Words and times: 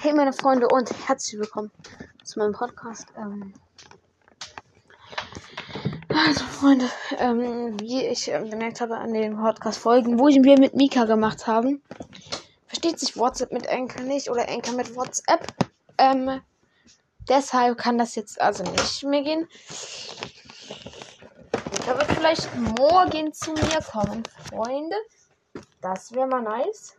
Hey 0.00 0.12
meine 0.12 0.32
Freunde 0.32 0.68
und 0.68 0.88
herzlich 1.08 1.40
willkommen 1.40 1.72
zu 2.22 2.38
meinem 2.38 2.52
Podcast. 2.52 3.08
Ähm 3.16 3.52
also 6.08 6.44
Freunde, 6.44 6.88
ähm, 7.18 7.80
wie 7.80 8.06
ich 8.06 8.32
äh, 8.32 8.48
gemerkt 8.48 8.80
habe 8.80 8.96
an 8.96 9.12
den 9.12 9.36
Podcast-Folgen, 9.36 10.20
wo 10.20 10.28
ich 10.28 10.40
wir 10.40 10.56
mit 10.56 10.74
Mika 10.76 11.04
gemacht 11.04 11.48
haben, 11.48 11.82
versteht 12.68 13.00
sich 13.00 13.16
WhatsApp 13.16 13.50
mit 13.50 13.68
Anchor 13.68 14.02
nicht 14.02 14.30
oder 14.30 14.48
Anchor 14.48 14.74
mit 14.74 14.94
WhatsApp. 14.94 15.44
Ähm, 15.98 16.42
deshalb 17.28 17.76
kann 17.76 17.98
das 17.98 18.14
jetzt 18.14 18.40
also 18.40 18.62
nicht 18.62 19.02
mehr 19.02 19.22
gehen. 19.22 19.48
Mika 21.72 21.98
wird 21.98 22.12
vielleicht 22.12 22.54
morgen 22.54 23.32
zu 23.32 23.50
mir 23.50 23.80
kommen, 23.90 24.22
Freunde. 24.48 24.96
Das 25.80 26.12
wäre 26.12 26.28
mal 26.28 26.42
nice. 26.42 26.97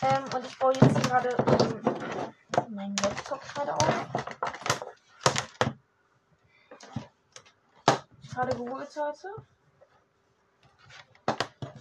Ähm, 0.00 0.24
und 0.34 0.46
ich 0.46 0.58
baue 0.58 0.72
jetzt 0.74 1.02
gerade 1.02 1.28
ähm, 1.28 2.74
meinen 2.74 2.96
Laptop 2.98 3.40
gerade 3.40 3.74
auf. 3.74 4.06
Gerade 8.30 8.56
geholt 8.56 8.96
heute. 8.96 9.28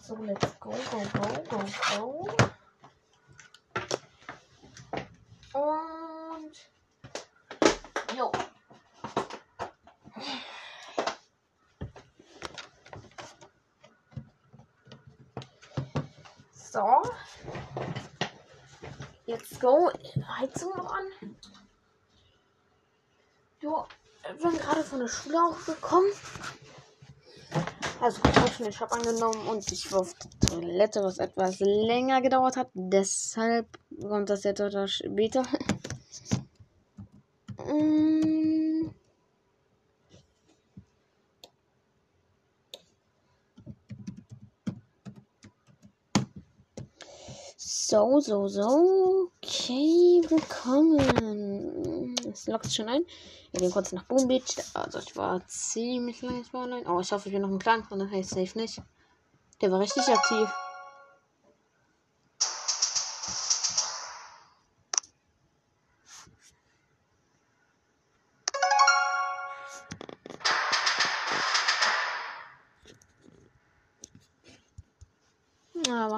So, 0.02 0.16
let's 0.16 0.60
go, 0.60 0.72
go, 0.72 1.02
go, 1.14 1.28
go, 1.50 1.64
go. 1.96 2.28
Und. 5.54 6.58
Jo. 8.16 8.32
So. 16.54 17.04
Let's 19.28 19.60
go. 19.60 19.92
Heizung 20.40 20.72
noch 20.78 20.90
an. 20.90 21.04
Jo, 23.62 23.86
bin 24.42 24.58
gerade 24.58 24.84
von 24.84 25.00
der 25.00 25.10
Schule 25.10 25.38
auch 25.38 25.66
gekommen. 25.66 26.10
Also 28.00 28.22
ich 28.70 28.80
habe 28.80 28.92
angenommen 28.94 29.48
und 29.48 29.70
ich 29.70 29.92
war 29.92 30.02
auf 30.02 30.14
die 30.14 30.48
Toilette, 30.48 31.04
was 31.04 31.18
etwas 31.18 31.60
länger 31.60 32.22
gedauert 32.22 32.56
hat. 32.56 32.70
Deshalb 32.74 33.68
kommt 34.02 34.30
das 34.30 34.44
jetzt 34.44 34.62
oder 34.62 34.88
später. 34.88 35.44
mm. 37.66 38.27
So, 47.90 48.20
so, 48.20 48.50
so. 48.50 49.32
Okay, 49.42 50.22
willkommen. 50.28 52.14
Es 52.30 52.46
lockt 52.48 52.70
schon 52.70 52.90
ein. 52.90 53.06
Wir 53.54 53.62
gehen 53.62 53.72
kurz 53.72 53.94
nach 53.94 54.04
Boom 54.04 54.28
Beach. 54.28 54.58
Also 54.74 55.00
ich 55.00 55.16
war 55.16 55.48
ziemlich 55.48 56.22
lange 56.22 56.44
online. 56.52 56.84
Oh, 56.86 57.00
ich 57.00 57.10
hoffe, 57.14 57.30
ich 57.30 57.34
bin 57.34 57.44
noch 57.44 57.50
im 57.50 57.60
Clan 57.60 57.84
drin. 57.84 58.00
Das 58.00 58.12
heißt 58.12 58.32
safe 58.32 58.60
nicht. 58.60 58.82
Der 59.62 59.72
war 59.72 59.80
richtig 59.80 60.06
aktiv. 60.06 60.50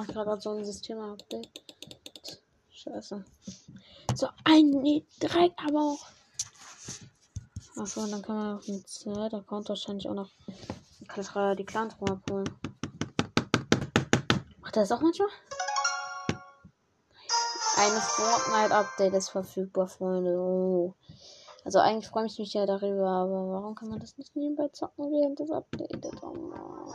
Macht 0.00 0.14
gerade 0.14 0.40
so 0.40 0.56
ein 0.56 0.64
System-Update. 0.64 1.62
Scheiße. 2.70 3.22
So, 4.14 4.28
ein, 4.44 4.70
nee, 4.70 5.04
drei, 5.20 5.50
aber 5.58 5.78
auch. 5.78 6.06
Achso, 7.76 8.00
und 8.00 8.10
dann 8.10 8.22
kann 8.22 8.36
man 8.36 8.56
auf 8.56 8.64
dem 8.64 8.82
Z-Account 8.86 9.68
wahrscheinlich 9.68 10.08
auch 10.08 10.14
noch 10.14 10.30
die 11.58 11.64
Clans 11.66 11.96
abholen. 12.00 12.48
Macht 14.62 14.76
er 14.78 14.84
das 14.84 14.92
auch 14.92 15.02
manchmal? 15.02 15.28
Eine 17.76 18.00
Fortnite-Update 18.00 19.12
ist 19.12 19.28
verfügbar, 19.28 19.86
Freunde. 19.86 20.38
Oh. 20.38 20.94
Also 21.66 21.78
eigentlich 21.78 22.08
freue 22.08 22.24
ich 22.24 22.38
mich 22.38 22.54
ja 22.54 22.64
darüber, 22.64 23.06
aber 23.06 23.50
warum 23.50 23.74
kann 23.74 23.90
man 23.90 24.00
das 24.00 24.16
nicht 24.16 24.34
nebenbei 24.34 24.68
zocken, 24.68 25.12
während 25.12 25.40
das 25.40 25.50
updatet? 25.50 26.22
Oh. 26.22 26.89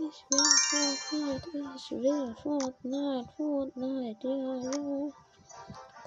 Ich 0.00 0.24
will 0.30 0.96
Fortnite, 1.10 1.74
ich 1.74 1.90
will 1.90 2.36
Fortnite, 2.40 3.28
Fortnite, 3.36 4.28
ja, 4.28 4.56
ja. 4.56 5.12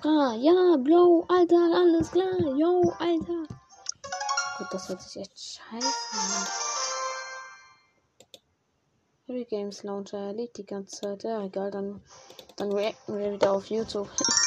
Ah, 0.04 0.34
ja, 0.36 0.78
Bro, 0.78 1.26
Alter, 1.28 1.76
alles 1.76 2.10
klar, 2.10 2.40
yo, 2.56 2.94
Alter. 3.00 3.44
Gut, 4.58 4.68
das 4.72 4.88
hört 4.88 5.02
sich 5.02 5.22
echt 5.22 5.38
scheiße 5.38 5.88
an. 6.14 6.48
Heavy 9.28 9.44
Games 9.44 9.84
Launcher 9.84 10.32
lädt 10.32 10.58
die 10.58 10.66
ganze 10.66 11.02
Zeit. 11.02 11.24
Ja, 11.24 11.44
egal, 11.44 11.70
dann, 11.70 12.02
dann 12.56 12.72
reacten 12.72 13.18
wir 13.18 13.34
wieder 13.34 13.52
auf 13.52 13.66
YouTube. 13.66 14.10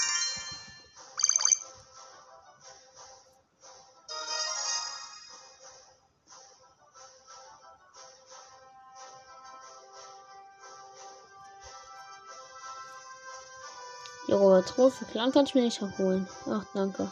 Trophäe 14.63 15.07
Clan 15.07 15.33
kann 15.33 15.47
ich 15.47 15.55
mir 15.55 15.63
nicht 15.63 15.83
abholen. 15.83 16.29
Ach, 16.47 16.65
danke. 16.75 17.09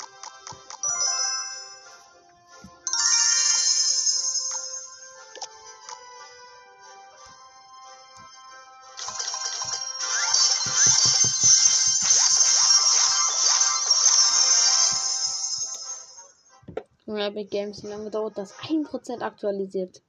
Epic 17.32 17.50
Games, 17.50 17.82
wie 17.82 17.88
lange 17.88 18.10
dauert 18.10 18.36
das? 18.36 18.54
1% 18.58 19.20
aktualisiert. 19.22 20.02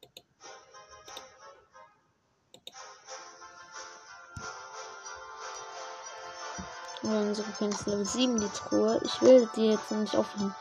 Unsere 7.03 7.51
Fans 7.51 7.85
Level 7.85 8.05
7 8.05 8.39
die 8.39 8.49
Truhe. 8.49 8.99
Ich 9.03 9.21
will 9.21 9.49
die 9.55 9.71
jetzt 9.71 9.91
nicht 9.91 10.15
öffnen. 10.15 10.55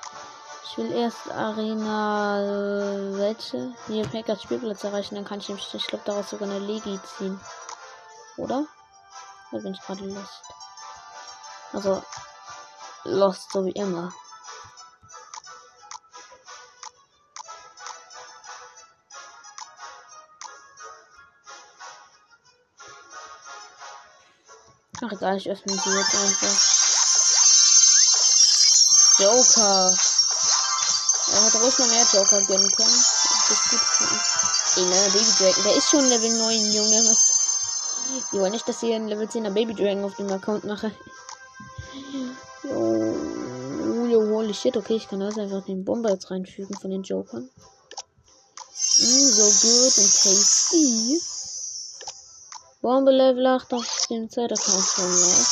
Ich 0.64 0.78
will 0.78 0.90
erst 0.92 1.30
Arena 1.30 2.40
äh, 2.40 3.18
welche? 3.18 3.74
Hier 3.86 4.06
Packers 4.06 4.42
Spielplatz 4.42 4.84
erreichen, 4.84 5.14
dann 5.16 5.24
kann 5.24 5.38
ich 5.38 5.48
nämlich, 5.48 5.72
ich 5.74 5.86
glaube, 5.86 6.04
daraus 6.06 6.30
sogar 6.30 6.48
eine 6.48 6.58
Legi 6.58 6.98
ziehen. 7.02 7.38
Oder? 8.36 8.64
Da 9.50 9.58
bin 9.58 9.74
ich 9.74 9.80
gerade 9.82 10.04
lost. 10.04 10.42
Also 11.72 12.02
lost 13.04 13.52
so 13.52 13.64
wie 13.64 13.72
immer. 13.72 14.12
Ach 25.04 25.10
egal, 25.10 25.36
ich 25.36 25.50
öffne 25.50 25.72
sie 25.72 25.90
jetzt 25.90 26.14
einfach. 26.14 26.72
Joker. 29.18 29.94
Er 31.32 31.44
hätte 31.44 31.60
ruhig 31.60 31.78
noch 31.78 31.88
mehr 31.88 32.06
Joker 32.12 32.40
gönnen 32.42 32.70
können. 32.70 33.04
Das 33.48 33.50
ist 33.50 33.70
gut 33.70 33.80
ihn. 34.00 34.20
Ey, 34.76 34.84
nein, 34.90 35.12
Baby 35.12 35.32
Dragon. 35.38 35.64
Der 35.64 35.76
ist 35.76 35.90
schon 35.90 36.08
Level 36.08 36.38
9, 36.38 36.72
Junge. 36.72 37.10
Was? 37.10 37.32
Die 38.32 38.38
wollen 38.38 38.52
nicht, 38.52 38.68
dass 38.68 38.82
ihr 38.84 38.94
einen 38.94 39.08
Level 39.08 39.26
10er 39.26 39.50
Baby 39.50 39.74
Dragon 39.74 40.04
auf 40.04 40.14
dem 40.14 40.30
Account 40.30 40.64
mache. 40.64 40.92
Jo, 42.62 44.06
jo, 44.06 44.20
holy 44.20 44.54
shit. 44.54 44.76
Okay, 44.76 44.94
ich 44.94 45.08
kann 45.08 45.22
also 45.22 45.40
einfach 45.40 45.64
den 45.64 45.84
Bomber 45.84 46.10
jetzt 46.10 46.30
reinfügen 46.30 46.76
von 46.78 46.90
den 46.90 47.02
Jokern. 47.02 47.50
Mm, 48.98 49.28
so 49.30 49.66
gut 49.66 49.98
und 49.98 50.12
tasty. 50.22 51.20
Bombe 52.82 53.12
Level 53.12 53.46
8 53.46 53.74
auf 53.74 54.06
dem 54.10 54.28
Zeitaccount 54.28 54.84
schon 54.84 55.08
mal. 55.08 55.46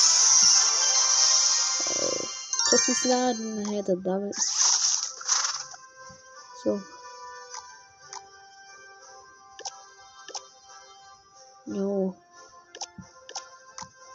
Äh, 1.87 2.27
Cookies 2.73 3.05
laden, 3.05 3.67
hätte 3.67 3.97
Double. 3.97 4.33
So. 6.65 6.83
Jo. 11.67 12.17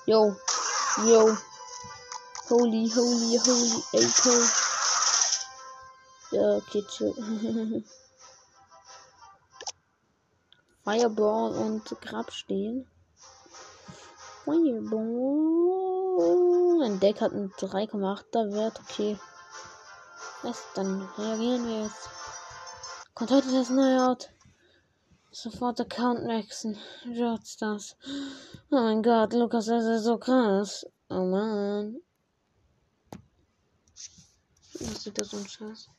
Jo. 0.05 0.35
Jo. 1.05 1.37
Holy, 2.49 2.91
holy, 2.93 3.39
holy, 3.39 3.83
Echo. 3.93 4.31
Ja, 6.31 6.57
okay, 6.57 6.83
chill. 6.89 7.13
Fireball 10.83 11.55
und 11.55 11.85
Grab 12.01 12.33
stehen. 12.33 12.85
Ein 14.47 14.89
Deck 16.99 17.21
hat 17.21 17.33
einen 17.33 17.51
3,8er 17.51 18.53
Wert, 18.53 18.79
okay. 18.79 19.17
Was, 20.43 20.63
dann 20.75 21.01
reagieren 21.17 21.67
wir 21.67 21.83
jetzt. 21.83 22.09
Kommt 23.15 23.31
heute 23.31 23.51
das 23.51 23.69
neue 23.69 24.07
Out. 24.07 24.29
Sofort 25.31 25.81
Account 25.81 26.27
wechseln. 26.27 26.77
Das. 27.59 27.97
Oh 28.69 28.75
mein 28.75 29.01
Gott, 29.01 29.33
Lukas, 29.33 29.65
das 29.65 29.85
ist 29.85 30.03
so 30.03 30.17
krass. 30.17 30.85
Oh 31.09 31.25
man. 31.25 31.97
Was 34.79 35.03
sieht 35.03 35.17
das 35.17 35.29
so 35.29 35.37
ein 35.37 35.47
Scheiß? 35.47 35.89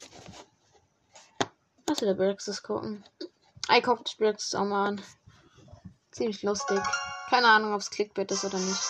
Lass 1.88 2.00
wieder 2.00 2.14
Brexis 2.14 2.62
gucken. 2.62 3.04
Guck 3.82 4.04
das 4.04 4.14
Brexis 4.14 4.54
auch 4.54 4.64
mal 4.64 4.88
an. 4.88 5.02
Ziemlich 6.12 6.43
lustig. 6.43 6.81
Keine 7.28 7.49
Ahnung, 7.49 7.75
ob 7.75 7.81
es 7.81 7.90
Clickbait 7.90 8.31
ist 8.31 8.44
oder 8.44 8.58
nicht. 8.58 8.81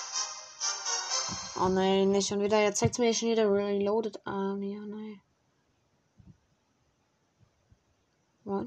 Oh 1.59 1.69
nein, 1.69 2.11
nicht 2.11 2.29
schon 2.29 2.41
wieder. 2.41 2.61
Jetzt 2.61 2.81
zeigt 2.81 2.99
mir 2.99 3.15
schon 3.15 3.31
wieder 3.31 3.51
Reloaded 3.51 4.27
Army. 4.27 4.79
Oh 4.79 4.87
nein. 4.87 5.21
Was? 8.45 8.67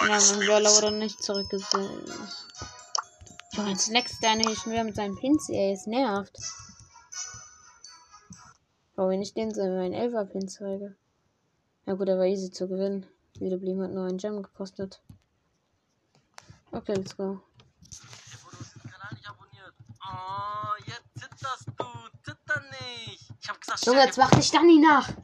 Ja, 0.00 0.36
mein 0.36 0.46
Brawler 0.46 0.70
wurde 0.70 0.92
nicht 0.92 1.22
zurückgesetzt. 1.22 1.74
Junge, 3.52 3.70
jetzt 3.70 3.88
next 3.90 4.22
der 4.22 4.36
nicht 4.36 4.62
schon 4.62 4.72
wieder 4.72 4.84
mit 4.84 4.96
seinem 4.96 5.16
Pins, 5.16 5.48
ey, 5.50 5.72
es 5.72 5.86
nervt. 5.86 6.36
Aber 9.00 9.08
wenn 9.08 9.22
ich 9.22 9.32
den 9.32 9.54
so 9.54 9.62
meinen 9.62 9.94
Elfer 9.94 10.26
Pin 10.26 10.46
zeige. 10.46 10.94
Ja 11.86 11.94
gut, 11.94 12.06
er 12.06 12.18
war 12.18 12.26
easy 12.26 12.50
zu 12.50 12.68
gewinnen. 12.68 13.06
Wiederblieben 13.38 13.82
hat 13.82 13.92
nur 13.92 14.04
ein 14.04 14.18
Gem 14.18 14.42
gekostet. 14.42 15.00
Okay, 16.70 16.92
let's 16.92 17.16
go. 17.16 17.40
Oh, 20.04 20.84
jetzt 20.84 21.08
zitterst 21.18 21.68
du. 21.78 21.84
Zitter 22.22 22.62
nicht. 22.72 23.30
Ich 23.40 23.48
hab 23.48 23.58
gesagt, 23.58 23.86
Junge, 23.86 24.04
jetzt 24.04 24.18
mach 24.18 24.30
dich 24.32 24.50
dann 24.50 24.66
nie 24.66 24.80
nach. 24.80 25.08
Hat 25.08 25.16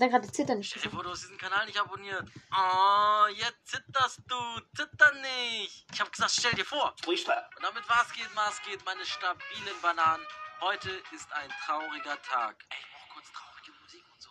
er 0.00 0.08
gerade 0.08 0.32
zittern 0.32 0.60
dir 0.60 0.90
vor, 0.90 1.04
du 1.04 1.10
hast 1.10 1.22
diesen 1.22 1.38
Kanal 1.38 1.64
nicht 1.66 1.80
abonniert. 1.80 2.28
Oh, 2.50 3.26
jetzt 3.28 3.68
zitterst 3.68 4.20
du. 4.26 4.34
Zitter 4.74 5.12
nicht. 5.14 5.86
Ich 5.92 6.00
hab 6.00 6.10
gesagt, 6.10 6.32
stell 6.32 6.54
dir 6.54 6.64
vor. 6.64 6.92
Und 7.06 7.62
damit 7.62 7.84
was 7.88 8.12
geht, 8.14 8.30
was 8.34 8.60
geht, 8.62 8.84
meine 8.84 9.04
stabilen 9.04 9.80
Bananen. 9.80 10.26
Heute 10.60 10.90
ist 11.12 11.30
ein 11.32 11.50
trauriger 11.66 12.20
Tag. 12.22 12.64
Ey, 12.70 12.76
auch 12.76 13.14
kurz 13.14 13.30
traurige 13.30 13.72
Musik 13.82 14.02
und 14.12 14.22
so. 14.22 14.30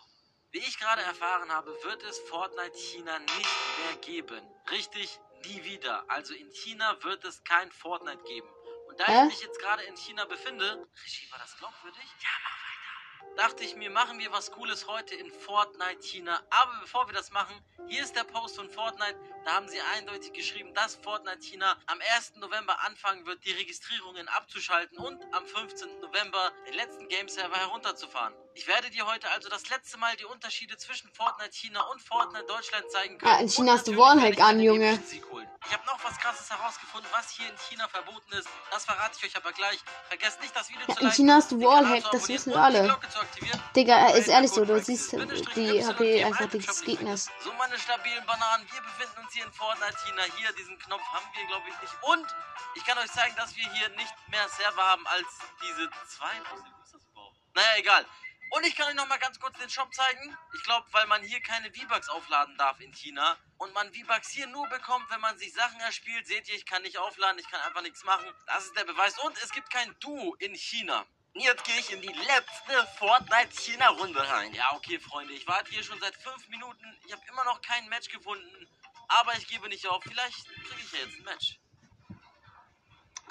Wie 0.50 0.58
ich 0.58 0.78
gerade 0.78 1.02
erfahren 1.02 1.52
habe, 1.52 1.70
wird 1.84 2.02
es 2.02 2.18
Fortnite 2.18 2.76
China 2.76 3.18
nicht 3.20 3.78
mehr 3.84 3.96
geben. 4.00 4.42
Richtig, 4.70 5.20
nie 5.44 5.62
wieder. 5.62 6.04
Also 6.10 6.34
in 6.34 6.50
China 6.50 7.00
wird 7.04 7.24
es 7.24 7.44
kein 7.44 7.70
Fortnite 7.70 8.24
geben. 8.24 8.48
Und 8.88 8.98
da 8.98 9.06
Hä? 9.06 9.22
ich 9.22 9.34
mich 9.34 9.40
jetzt 9.42 9.60
gerade 9.60 9.84
in 9.84 9.96
China 9.96 10.24
befinde, 10.24 10.88
Regie, 11.04 11.30
war 11.30 11.38
das 11.38 11.56
glaubwürdig? 11.58 12.04
Ja, 12.20 12.30
mach. 12.42 12.65
Dachte 13.34 13.64
ich 13.64 13.76
mir, 13.76 13.90
machen 13.90 14.18
wir 14.18 14.32
was 14.32 14.50
Cooles 14.50 14.86
heute 14.86 15.14
in 15.14 15.30
Fortnite 15.30 16.02
China. 16.02 16.40
Aber 16.50 16.78
bevor 16.80 17.06
wir 17.08 17.14
das 17.14 17.30
machen, 17.32 17.54
hier 17.88 18.02
ist 18.02 18.16
der 18.16 18.24
Post 18.24 18.56
von 18.56 18.70
Fortnite. 18.70 19.18
Da 19.44 19.54
haben 19.54 19.68
sie 19.68 19.80
eindeutig 19.96 20.32
geschrieben, 20.32 20.72
dass 20.74 20.96
Fortnite 20.96 21.42
China 21.42 21.76
am 21.86 22.00
1. 22.16 22.36
November 22.36 22.82
anfangen 22.84 23.26
wird, 23.26 23.44
die 23.44 23.52
Registrierungen 23.52 24.28
abzuschalten 24.28 24.98
und 24.98 25.22
am 25.34 25.44
15. 25.44 26.00
November 26.00 26.52
den 26.66 26.74
letzten 26.74 27.08
Game-Server 27.08 27.56
herunterzufahren. 27.56 28.34
Ich 28.56 28.66
werde 28.66 28.88
dir 28.88 29.04
heute 29.06 29.30
also 29.32 29.50
das 29.50 29.68
letzte 29.68 29.98
Mal 29.98 30.16
die 30.16 30.24
Unterschiede 30.24 30.78
zwischen 30.78 31.12
Fortnite 31.12 31.54
China 31.54 31.82
und 31.92 32.00
Fortnite 32.00 32.46
Deutschland 32.46 32.90
zeigen 32.90 33.18
können. 33.18 33.30
Ah, 33.30 33.38
in 33.38 33.50
China 33.50 33.72
hast 33.72 33.86
du 33.86 33.92
ich 33.92 34.42
an, 34.42 34.60
Junge. 34.60 34.98
Ich 35.12 35.72
habe 35.72 35.84
noch 35.84 36.02
was 36.02 36.16
krasses 36.16 36.48
herausgefunden, 36.48 37.06
was 37.12 37.28
hier 37.32 37.50
in 37.50 37.58
China 37.58 37.86
verboten 37.86 38.32
ist. 38.32 38.48
Das 38.70 38.86
verrate 38.86 39.12
ich 39.18 39.24
euch 39.26 39.36
aber 39.36 39.52
gleich. 39.52 39.78
Vergesst 40.08 40.40
nicht, 40.40 40.56
das 40.56 40.70
Video 40.70 40.80
Ja, 40.88 40.94
zu 40.94 41.00
in 41.00 41.06
liken, 41.06 41.16
China 41.16 41.34
hast 41.34 41.52
du 41.52 41.60
Wallhack, 41.60 42.10
das 42.10 42.28
wissen 42.28 42.52
wir 42.54 42.62
alle. 42.62 42.98
Digga, 43.76 44.08
ist 44.14 44.28
ehrlich 44.28 44.50
so, 44.50 44.64
du 44.64 44.80
siehst 44.80 45.12
die 45.12 45.84
HP 45.84 46.24
einfach 46.24 46.48
des 46.48 46.80
Gegners. 46.80 47.28
So, 47.44 47.52
meine 47.52 47.78
stabilen 47.78 48.24
Bananen, 48.24 48.66
wir 48.72 48.80
befinden 48.80 49.20
uns 49.22 49.34
hier 49.34 49.44
in 49.44 49.52
Fortnite 49.52 49.98
China. 50.06 50.22
Hier, 50.38 50.50
diesen 50.54 50.78
Knopf 50.78 51.04
haben 51.12 51.26
wir, 51.34 51.46
glaube 51.46 51.68
ich, 51.68 51.78
nicht. 51.82 51.94
Und 52.00 52.26
ich 52.74 52.84
kann 52.86 52.96
euch 52.96 53.12
zeigen, 53.12 53.36
dass 53.36 53.54
wir 53.54 53.70
hier 53.74 53.90
nicht 53.90 54.14
mehr 54.28 54.48
Server 54.48 54.82
haben 54.82 55.06
als 55.08 55.26
diese 55.60 55.90
zwei. 56.08 56.32
Wo 56.50 56.56
ist 56.82 56.94
das 56.94 57.02
überhaupt? 57.04 57.36
Naja, 57.54 57.68
egal. 57.76 58.06
Und 58.50 58.64
ich 58.64 58.76
kann 58.76 58.88
euch 58.88 58.94
noch 58.94 59.08
mal 59.08 59.18
ganz 59.18 59.38
kurz 59.40 59.58
den 59.58 59.68
Shop 59.68 59.92
zeigen. 59.92 60.36
Ich 60.54 60.62
glaube, 60.62 60.86
weil 60.92 61.06
man 61.06 61.22
hier 61.22 61.40
keine 61.40 61.72
V-Bucks 61.72 62.08
aufladen 62.08 62.56
darf 62.56 62.80
in 62.80 62.92
China. 62.92 63.36
Und 63.58 63.72
man 63.74 63.92
V-Bucks 63.92 64.30
hier 64.30 64.46
nur 64.46 64.68
bekommt, 64.68 65.10
wenn 65.10 65.20
man 65.20 65.36
sich 65.38 65.52
Sachen 65.52 65.80
erspielt. 65.80 66.26
Seht 66.26 66.48
ihr, 66.48 66.54
ich 66.54 66.66
kann 66.66 66.82
nicht 66.82 66.98
aufladen, 66.98 67.38
ich 67.38 67.50
kann 67.50 67.60
einfach 67.62 67.82
nichts 67.82 68.04
machen. 68.04 68.32
Das 68.46 68.64
ist 68.64 68.76
der 68.76 68.84
Beweis. 68.84 69.18
Und 69.18 69.36
es 69.42 69.50
gibt 69.50 69.70
kein 69.70 69.98
Duo 70.00 70.34
in 70.36 70.54
China. 70.54 71.04
Jetzt 71.34 71.64
gehe 71.64 71.78
ich 71.78 71.92
in 71.92 72.00
die 72.00 72.12
letzte 72.12 72.86
Fortnite-China-Runde 72.98 74.26
rein. 74.26 74.54
Ja, 74.54 74.72
okay, 74.74 74.98
Freunde. 74.98 75.34
Ich 75.34 75.46
warte 75.46 75.70
hier 75.70 75.82
schon 75.82 76.00
seit 76.00 76.16
fünf 76.16 76.48
Minuten. 76.48 76.98
Ich 77.04 77.12
habe 77.12 77.22
immer 77.28 77.44
noch 77.44 77.60
kein 77.60 77.88
Match 77.88 78.08
gefunden. 78.08 78.68
Aber 79.08 79.34
ich 79.36 79.46
gebe 79.46 79.68
nicht 79.68 79.86
auf. 79.86 80.02
Vielleicht 80.02 80.46
kriege 80.46 80.80
ich 80.80 80.92
ja 80.92 80.98
jetzt 81.00 81.18
ein 81.18 81.24
Match. 81.24 81.58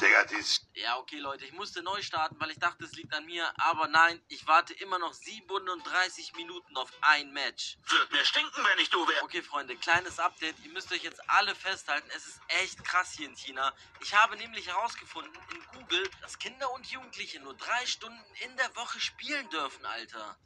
Digga, 0.02 0.26
dies. 0.26 0.60
Ja, 0.74 0.98
okay, 0.98 1.20
Leute, 1.20 1.46
ich 1.46 1.54
musste 1.54 1.82
neu 1.82 2.02
starten, 2.02 2.36
weil 2.40 2.52
ich 2.52 2.60
dachte, 2.60 2.84
es 2.84 2.92
liegt 2.94 3.14
an 3.14 3.26
mir. 3.26 3.50
Aber 3.58 3.88
nein, 3.88 4.22
ich 4.28 4.46
warte 4.46 4.74
immer 4.74 5.00
noch 5.00 5.14
37 5.14 6.34
Minuten 6.36 6.76
auf 6.76 6.92
ein 7.00 7.32
Match. 7.32 7.78
Wird 7.88 8.12
mir 8.12 8.26
stinken, 8.26 8.66
wenn 8.66 8.80
ich 8.80 8.90
du 8.90 9.08
wär. 9.08 9.24
Okay, 9.24 9.42
Freunde, 9.42 9.78
kleines 9.78 10.20
Update. 10.20 10.56
Ihr 10.66 10.72
müsst 10.74 10.92
euch 10.92 11.04
jetzt 11.04 11.22
alle 11.30 11.56
festhalten. 11.56 12.10
Es 12.14 12.28
ist 12.28 12.42
echt 12.50 12.84
krass 12.84 13.14
hier 13.14 13.28
in 13.28 13.36
China. 13.38 13.74
Ich 14.02 14.14
habe 14.14 14.36
nämlich 14.36 14.68
herausgefunden 14.68 15.34
in 15.52 15.80
Google, 15.80 16.10
dass 16.22 16.40
Kinder 16.40 16.70
und 16.74 16.86
Jugendliche 16.88 17.40
nur 17.40 17.54
drei 17.54 17.86
Stunden 17.86 18.24
in 18.42 18.58
der 18.58 18.76
Woche 18.76 19.00
spielen 19.00 19.50
dürfen, 19.50 19.86
Alter. 19.86 20.38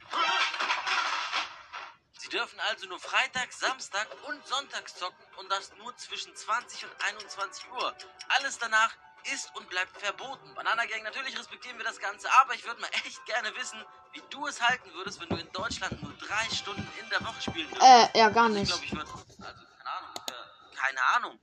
Sie 2.18 2.28
dürfen 2.28 2.60
also 2.60 2.86
nur 2.86 3.00
Freitag, 3.00 3.50
Samstag 3.50 4.06
und 4.28 4.46
Sonntags 4.46 4.94
zocken 4.94 5.24
und 5.38 5.50
das 5.50 5.72
nur 5.78 5.96
zwischen 5.96 6.36
20 6.36 6.84
und 6.84 7.04
21 7.04 7.64
Uhr. 7.72 7.96
Alles 8.28 8.58
danach 8.58 8.94
ist 9.32 9.54
und 9.56 9.68
bleibt 9.68 9.96
verboten. 10.00 10.54
Banana 10.54 10.84
Gang, 10.86 11.02
natürlich 11.02 11.38
respektieren 11.38 11.76
wir 11.78 11.84
das 11.84 11.98
Ganze, 11.98 12.28
aber 12.40 12.54
ich 12.54 12.64
würde 12.64 12.80
mal 12.80 12.90
echt 13.06 13.24
gerne 13.26 13.54
wissen, 13.56 13.82
wie 14.12 14.22
du 14.30 14.46
es 14.46 14.60
halten 14.60 14.92
würdest, 14.94 15.20
wenn 15.20 15.28
du 15.28 15.36
in 15.36 15.50
Deutschland 15.52 16.02
nur 16.02 16.12
drei 16.14 16.48
Stunden 16.54 16.86
in 17.00 17.08
der 17.10 17.20
Woche 17.24 17.40
spielen 17.42 17.68
dürftest. 17.70 18.14
Äh, 18.14 18.18
ja, 18.18 18.28
gar 18.30 18.44
Also 18.46 18.56
ich 18.56 18.60
nicht. 18.62 18.70
glaube, 18.72 18.84
ich 18.84 18.92
würde, 18.92 19.10
also 19.10 19.64
keine 19.76 19.90
Ahnung, 19.96 20.10
ich 20.16 20.32
wär, 20.32 20.76
keine 20.76 21.04
Ahnung. 21.16 21.40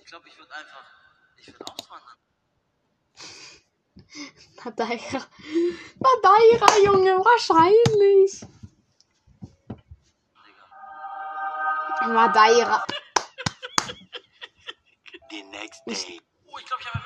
Ich 0.00 0.06
glaube, 0.06 0.28
ich 0.28 0.38
würde 0.38 0.54
einfach, 0.54 0.84
ich 1.36 1.46
würde 1.48 1.64
auswandern. 1.72 2.18
Madeira. 4.64 5.26
Madeira, 5.98 6.78
Junge, 6.84 7.18
wahrscheinlich. 7.18 8.40
Digga. 11.98 12.08
Madeira. 12.12 12.84
The 15.30 15.42
next 15.50 15.82
day. 15.86 16.20
Oh, 16.46 16.58
ich 16.58 16.66
glaube, 16.66 16.82
ich 16.82 16.94
habe. 16.94 17.03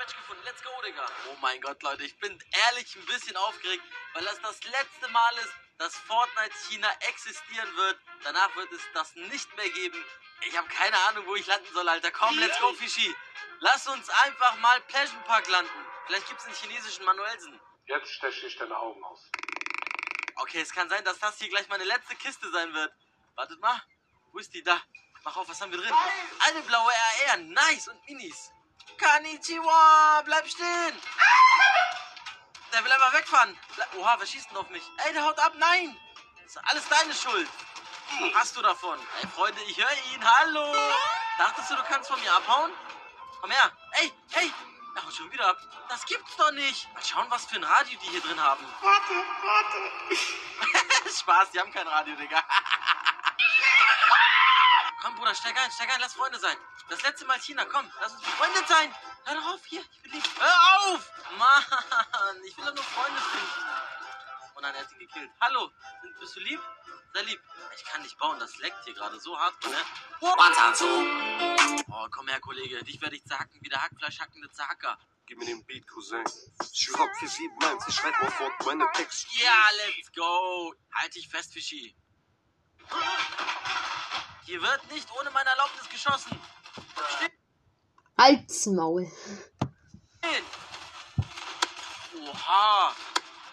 Let's 0.49 0.63
go, 0.63 0.71
Digga. 0.83 1.05
Oh 1.29 1.35
mein 1.41 1.61
Gott, 1.61 1.79
Leute, 1.83 2.03
ich 2.03 2.17
bin 2.17 2.35
ehrlich 2.69 2.95
ein 2.95 3.05
bisschen 3.05 3.37
aufgeregt, 3.37 3.83
weil 4.13 4.25
das 4.25 4.41
das 4.41 4.63
letzte 4.63 5.07
Mal 5.09 5.37
ist, 5.43 5.53
dass 5.77 5.95
Fortnite 5.95 6.55
China 6.67 6.89
existieren 7.07 7.75
wird. 7.75 7.99
Danach 8.23 8.55
wird 8.55 8.71
es 8.71 8.81
das 8.95 9.13
nicht 9.15 9.55
mehr 9.55 9.69
geben. 9.69 10.03
Ich 10.47 10.57
habe 10.57 10.67
keine 10.69 10.97
Ahnung, 11.07 11.27
wo 11.27 11.35
ich 11.35 11.45
landen 11.45 11.71
soll, 11.71 11.87
Alter. 11.87 12.09
Komm, 12.09 12.35
let's 12.39 12.59
go, 12.59 12.73
Fischi. 12.73 13.15
Lass 13.59 13.87
uns 13.89 14.09
einfach 14.09 14.57
mal 14.57 14.81
Pleasure 14.87 15.21
Park 15.27 15.47
landen. 15.49 15.85
Vielleicht 16.07 16.27
gibt's 16.27 16.45
einen 16.45 16.55
chinesischen 16.55 17.05
Manuelsen. 17.05 17.61
Jetzt 17.85 18.11
steche 18.11 18.47
ich 18.47 18.57
deine 18.57 18.75
Augen 18.75 19.03
aus. 19.03 19.29
Okay, 20.37 20.61
es 20.61 20.73
kann 20.73 20.89
sein, 20.89 21.05
dass 21.05 21.19
das 21.19 21.37
hier 21.37 21.49
gleich 21.49 21.67
meine 21.69 21.83
letzte 21.83 22.15
Kiste 22.15 22.49
sein 22.49 22.73
wird. 22.73 22.91
Wartet 23.35 23.59
mal. 23.59 23.79
Wo 24.31 24.39
ist 24.39 24.51
die? 24.55 24.63
Da. 24.63 24.81
Mach 25.23 25.37
auf, 25.37 25.47
was 25.47 25.61
haben 25.61 25.71
wir 25.71 25.79
drin? 25.79 25.93
Eine 26.47 26.61
blaue 26.63 26.91
RR. 27.27 27.37
Nice 27.37 27.89
und 27.89 28.03
Minis. 28.07 28.51
Konnichiwa. 28.97 30.21
Bleib 30.25 30.47
stehen. 30.47 30.95
Der 32.73 32.83
will 32.83 32.91
einfach 32.91 33.13
wegfahren. 33.13 33.57
Oha, 33.97 34.15
wer 34.19 34.27
schießt 34.27 34.49
denn 34.49 34.57
auf 34.57 34.69
mich? 34.69 34.83
Ey, 35.05 35.13
der 35.13 35.23
haut 35.23 35.39
ab. 35.39 35.53
Nein. 35.55 35.97
Das 36.43 36.55
ist 36.55 36.61
alles 36.69 36.87
deine 36.89 37.13
Schuld. 37.13 37.47
Was 38.19 38.33
hast 38.41 38.57
du 38.57 38.61
davon? 38.61 38.97
Ey, 39.21 39.27
Freunde, 39.27 39.61
ich 39.67 39.77
höre 39.77 39.91
ihn. 40.13 40.23
Hallo. 40.23 40.73
Dachtest 41.37 41.71
du, 41.71 41.75
du 41.75 41.83
kannst 41.83 42.09
von 42.09 42.19
mir 42.19 42.33
abhauen? 42.33 42.71
Komm 43.41 43.51
her. 43.51 43.71
Ey, 44.01 44.11
hey. 44.31 44.51
Er 44.95 45.05
haut 45.05 45.13
schon 45.13 45.31
wieder 45.31 45.47
ab. 45.47 45.57
Das 45.87 46.05
gibt's 46.05 46.35
doch 46.35 46.51
nicht. 46.51 46.91
Mal 46.93 47.03
schauen, 47.03 47.25
was 47.29 47.45
für 47.45 47.55
ein 47.55 47.63
Radio 47.63 47.97
die 48.01 48.09
hier 48.09 48.21
drin 48.21 48.41
haben. 48.41 48.65
Spaß, 51.19 51.51
die 51.51 51.59
haben 51.59 51.71
kein 51.71 51.87
Radio, 51.87 52.15
Digga. 52.15 52.43
Bruder, 55.19 55.35
steig 55.35 55.57
ein, 55.61 55.69
steig 55.69 55.93
ein, 55.93 55.99
lass 55.99 56.13
Freunde 56.13 56.39
sein. 56.39 56.55
Das 56.87 57.01
letzte 57.03 57.25
Mal 57.25 57.37
China, 57.41 57.65
komm, 57.65 57.85
lass 57.99 58.13
uns 58.13 58.21
befreundet 58.21 58.65
sein. 58.69 58.95
Hör 59.25 59.35
doch 59.35 59.53
auf, 59.53 59.65
hier, 59.65 59.81
ich 59.81 60.03
will 60.05 60.11
dich. 60.11 60.23
Hör 60.39 60.93
auf! 60.93 61.11
Mann, 61.37 62.43
ich 62.45 62.57
will 62.57 62.63
doch 62.63 62.73
nur 62.73 62.83
Freunde 62.85 63.19
finden. 63.19 64.55
und 64.55 64.63
dann 64.63 64.73
hat 64.73 64.89
ihn 64.93 64.99
gekillt. 64.99 65.29
Hallo, 65.41 65.71
bist 66.21 66.37
du 66.37 66.39
lieb? 66.39 66.61
Sei 67.13 67.21
lieb. 67.23 67.41
Ich 67.75 67.83
kann 67.83 68.01
nicht 68.01 68.17
bauen, 68.17 68.39
das 68.39 68.57
leckt 68.59 68.81
hier 68.85 68.93
gerade 68.93 69.19
so 69.19 69.37
hart, 69.37 69.61
ne? 69.65 69.77
Oh, 70.21 70.33
oh 71.89 72.07
komm 72.11 72.29
her, 72.29 72.39
Kollege. 72.39 72.81
Dich 72.85 73.01
werde 73.01 73.17
ich 73.17 73.25
zacken 73.25 73.59
wie 73.61 73.67
der 73.67 73.81
Hackfleisch 73.81 74.21
hackende 74.21 74.49
Zacker. 74.51 74.97
Gib 75.25 75.37
mir 75.37 75.47
den 75.47 75.65
Beat, 75.65 75.85
Cousin. 75.85 76.23
Ich 76.71 76.89
rock 76.97 77.09
471, 77.19 77.89
ich 77.89 77.95
schreib 77.95 78.21
auf 78.21 78.65
meine 78.65 78.89
Text. 78.93 79.27
Ja, 79.33 79.67
let's 79.85 80.13
go. 80.13 80.73
Halt 80.93 81.13
dich 81.13 81.27
fest, 81.27 81.51
Fischi. 81.51 81.93
Hier 84.49 84.63
wird 84.63 84.91
nicht 84.91 85.07
ohne 85.11 85.29
meine 85.29 85.47
Erlaubnis 85.47 85.87
geschossen. 85.89 86.41
Halt's 88.17 88.65
Maul. 88.65 89.05
Stehen. 90.17 90.45
Oha. 92.15 92.95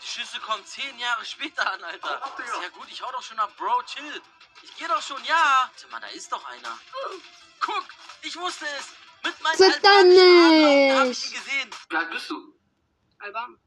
Die 0.02 0.06
Schüsse 0.06 0.40
kommen 0.40 0.64
zehn 0.64 0.98
Jahre 0.98 1.22
später 1.26 1.70
an, 1.70 1.84
Alter. 1.84 2.22
Ist 2.38 2.62
ja 2.62 2.68
gut, 2.70 2.88
ich 2.88 3.02
hau 3.02 3.12
doch 3.12 3.22
schon 3.22 3.38
ab, 3.38 3.52
Bro, 3.58 3.82
chill. 3.82 4.22
Ich 4.62 4.74
geh 4.78 4.86
doch 4.86 5.02
schon, 5.02 5.22
ja. 5.24 5.70
Warte 5.70 5.86
mal, 5.88 6.00
da 6.00 6.06
ist 6.06 6.32
doch 6.32 6.42
einer. 6.46 6.78
Guck, 7.60 7.84
ich 8.22 8.34
wusste 8.36 8.64
es. 8.78 8.86
Mit 9.22 9.38
meinen 9.42 9.58
Sag 9.58 9.82
dann 9.82 9.92
albanischen 9.92 10.98
hab 10.98 11.06
ich 11.08 11.26
ihn 11.26 11.32
gesehen. 11.34 11.70
Wie 11.90 11.96
alt 11.96 12.10
bist 12.10 12.30
du? 12.30 12.58
Alban. 13.18 13.60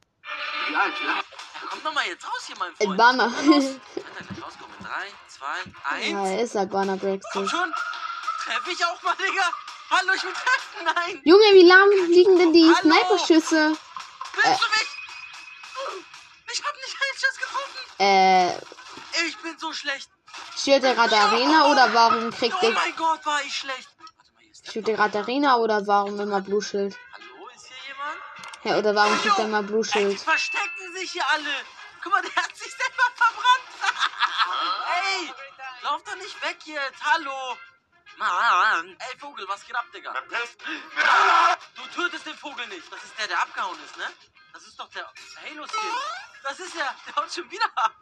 Wie 0.68 0.76
alt, 0.76 0.96
ja? 1.00 1.24
Ja, 1.62 1.68
komm 1.70 1.84
doch 1.84 1.94
mal 1.94 2.06
jetzt 2.08 2.26
raus 2.26 2.44
hier, 2.48 2.56
mein 2.58 2.76
Freund. 2.76 2.90
Albaner. 2.92 3.30
Kann 3.30 3.36
er 3.44 3.52
gleich 3.52 4.44
rauskommen? 4.44 4.76
In 4.80 4.86
Drei, 4.86 5.08
zwei, 5.28 5.92
eins. 5.96 6.08
ja, 6.10 6.26
er 6.28 6.42
ist 6.42 6.56
Albaner 6.56 6.98
Komm 6.98 7.20
Brexit. 7.20 7.50
schon. 7.50 7.74
Treff 8.46 8.68
ich 8.68 8.86
auch 8.86 9.02
mal, 9.04 9.16
Digga. 9.16 9.44
Hallo, 9.92 10.14
ich 10.16 10.24
will 10.24 10.34
treffen. 10.34 10.86
Nein. 10.86 11.22
Junge, 11.24 11.44
wie 11.54 11.64
lahm 11.68 11.90
liegen 12.12 12.38
denn 12.38 12.54
die? 12.54 12.72
Sniperschüsse? 12.82 13.76
Willst 14.36 14.62
du 14.62 14.70
mich? 14.70 14.88
Ich 16.52 16.64
hab 16.64 16.76
nicht 16.76 16.98
einen 17.02 17.18
Schuss 17.18 17.38
getroffen. 17.38 17.80
Äh, 18.00 19.28
Ich 19.28 19.38
bin 19.38 19.58
so 19.60 19.74
schlecht. 19.74 20.10
spielt 20.58 20.84
der 20.84 20.94
gerade 20.96 21.16
Arena 21.16 21.72
oder 21.72 21.94
warum 21.94 22.32
kriegt 22.32 22.56
Oh 22.56 22.62
der, 22.62 22.72
mein 22.72 22.96
Gott, 22.96 23.26
war 23.26 23.42
ich 23.44 23.54
schlecht. 23.56 23.90
Warte 23.98 24.32
mal, 24.36 24.42
hier 24.44 24.52
ist 24.52 24.66
der. 24.66 24.70
spielt 24.72 24.88
der 24.88 24.96
gerade 24.96 25.20
Arena 25.20 25.58
oder 25.58 25.86
warum 25.88 26.20
immer 26.20 26.42
Blue 26.42 26.62
Shield? 26.62 26.98
Ja, 28.64 28.78
oder 28.78 28.94
warum 28.94 29.18
kriegt 29.22 29.38
er 29.38 29.46
immer 29.46 29.64
Blue 29.64 29.80
Ey, 29.86 29.92
Shield? 29.92 30.20
verstecken 30.20 30.96
sich 30.96 31.12
hier 31.12 31.24
alle. 31.32 31.54
Guck 32.04 32.12
mal, 32.12 32.22
der 32.22 32.36
hat 32.36 32.56
sich 32.56 32.72
selber 32.72 33.04
verbrannt. 33.16 33.70
Ey, 35.04 35.34
lauf 35.84 36.04
doch 36.04 36.16
nicht 36.16 36.42
weg 36.42 36.58
jetzt. 36.66 37.04
Hallo. 37.04 37.58
Mann. 38.18 38.98
Ey, 39.00 39.18
Vogel, 39.18 39.48
was 39.48 39.66
geht 39.66 39.76
ab, 39.76 39.86
Digga? 39.94 40.14
Du 41.76 41.88
tötest 41.88 42.26
den 42.26 42.36
Vogel 42.38 42.68
nicht. 42.68 42.92
Das 42.92 43.02
ist 43.04 43.18
der, 43.18 43.28
der 43.28 43.42
abgehauen 43.42 43.80
ist, 43.86 43.96
ne? 43.98 44.12
Das 44.52 44.64
ist 44.64 44.78
doch 44.78 44.90
der 44.90 45.06
Halo-Skin. 45.42 45.80
Das 46.44 46.60
ist 46.60 46.76
er. 46.76 46.96
Der 47.08 47.16
haut 47.16 47.34
schon 47.34 47.50
wieder 47.50 47.66
ab. 47.76 47.96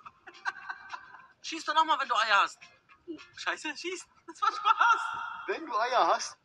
Schieß 1.44 1.66
doch 1.66 1.76
nochmal, 1.76 2.00
wenn 2.00 2.08
du 2.08 2.16
Eier 2.16 2.42
hast. 2.42 2.58
Oh, 3.06 3.18
scheiße, 3.38 3.78
schieß. 3.78 4.06
Das 4.26 4.42
war 4.42 4.50
Spaß. 4.50 5.02
Wenn 5.48 5.66
du 5.66 5.78
Eier 5.78 6.08
hast, 6.08 6.38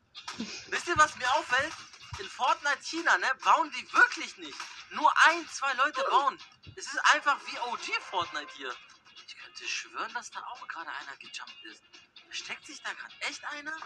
Wisst 0.68 0.88
ihr, 0.88 0.96
was 0.98 1.16
mir 1.16 1.30
auffällt? 1.32 1.72
In 2.18 2.28
Fortnite 2.28 2.82
China, 2.82 3.16
ne, 3.18 3.34
bauen 3.42 3.70
die 3.70 3.92
wirklich 3.92 4.36
nicht. 4.36 4.58
Nur 4.90 5.10
ein, 5.26 5.48
zwei 5.48 5.72
Leute 5.74 6.04
bauen. 6.10 6.38
Es 6.76 6.86
ist 6.86 6.98
einfach 7.14 7.36
wie 7.46 7.58
OG 7.58 8.00
Fortnite 8.10 8.52
hier. 8.54 8.74
Ich 9.26 9.36
könnte 9.38 9.66
schwören, 9.66 10.12
dass 10.12 10.30
da 10.30 10.40
auch 10.40 10.68
gerade 10.68 10.90
einer 10.90 11.16
gejumpt 11.16 11.64
ist. 11.64 11.82
Versteckt 12.26 12.66
sich 12.66 12.82
da 12.82 12.92
gerade 12.92 13.14
echt 13.20 13.44
einer? 13.46 13.76